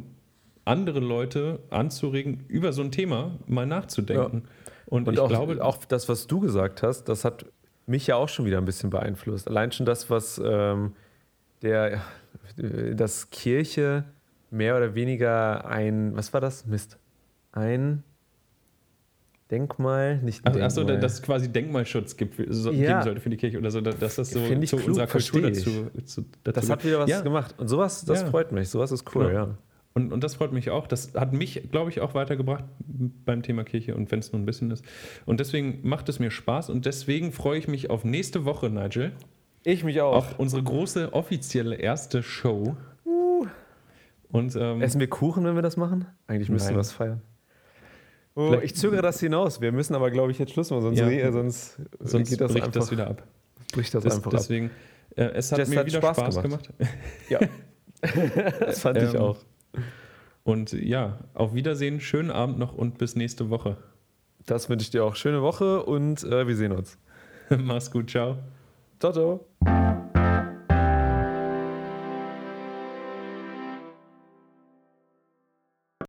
[0.65, 4.43] andere Leute anzuregen, über so ein Thema mal nachzudenken.
[4.87, 7.45] Und, Und ich auch, glaube, auch das, was du gesagt hast, das hat
[7.87, 9.47] mich ja auch schon wieder ein bisschen beeinflusst.
[9.47, 10.93] Allein schon das, was ähm,
[11.61, 12.01] der,
[12.95, 14.05] dass Kirche
[14.51, 16.65] mehr oder weniger ein, was war das?
[16.65, 16.97] Mist.
[17.51, 18.03] Ein
[19.51, 20.99] Denkmal, nicht ein Ach, achso, Denkmal.
[20.99, 22.93] dass es quasi Denkmalschutz gibt, so, Ja.
[22.93, 25.69] geben sollte für die Kirche oder so, dass das so zu klug, unserer Kultur dazu,
[26.03, 27.21] zu, dazu das hat wieder was Ja.
[27.21, 27.53] gemacht.
[27.59, 28.27] Und sowas, das Ja.
[28.27, 28.69] freut mich.
[28.69, 29.37] Sowas ist cool, Genau.
[29.47, 29.57] ja.
[29.97, 30.87] Und, und das freut mich auch.
[30.87, 32.65] Das hat mich, glaube ich, auch weitergebracht
[33.25, 34.83] beim Thema Kirche und wenn es nur ein bisschen ist.
[35.25, 39.13] Und deswegen macht es mir Spaß und deswegen freue ich mich auf nächste Woche, Nigel.
[39.63, 42.75] Ich mich Auf unsere große offizielle erste Show.
[44.31, 46.05] Und ähm, Essen wir Kuchen, wenn wir das machen?
[46.27, 47.21] Eigentlich müssen wir was feiern.
[48.35, 49.61] Oh, Vielleicht- ich zögere das hinaus.
[49.61, 51.07] Wir müssen aber, glaube ich, jetzt Schluss machen, sonst, Ja.
[51.07, 53.23] re- sonst, sonst geht das bricht einfach, das wieder ab.
[53.71, 54.39] bricht das Das, einfach ab.
[54.39, 54.71] deswegen,
[55.15, 56.69] äh, es hat Das mir hat wieder Spaß Spaß, gemacht.
[57.29, 57.39] Ja.
[58.59, 59.37] das fand ich Ähm, auch.
[60.45, 63.77] Und ja, auf Wiedersehen, schönen Abend noch und bis nächste Woche.
[64.45, 65.15] Das wünsche ich dir auch.
[65.15, 66.99] Schöne Woche und äh, wir sehen uns.
[67.49, 68.37] Mach's gut, ciao.
[68.99, 69.54] Ciao, ciao.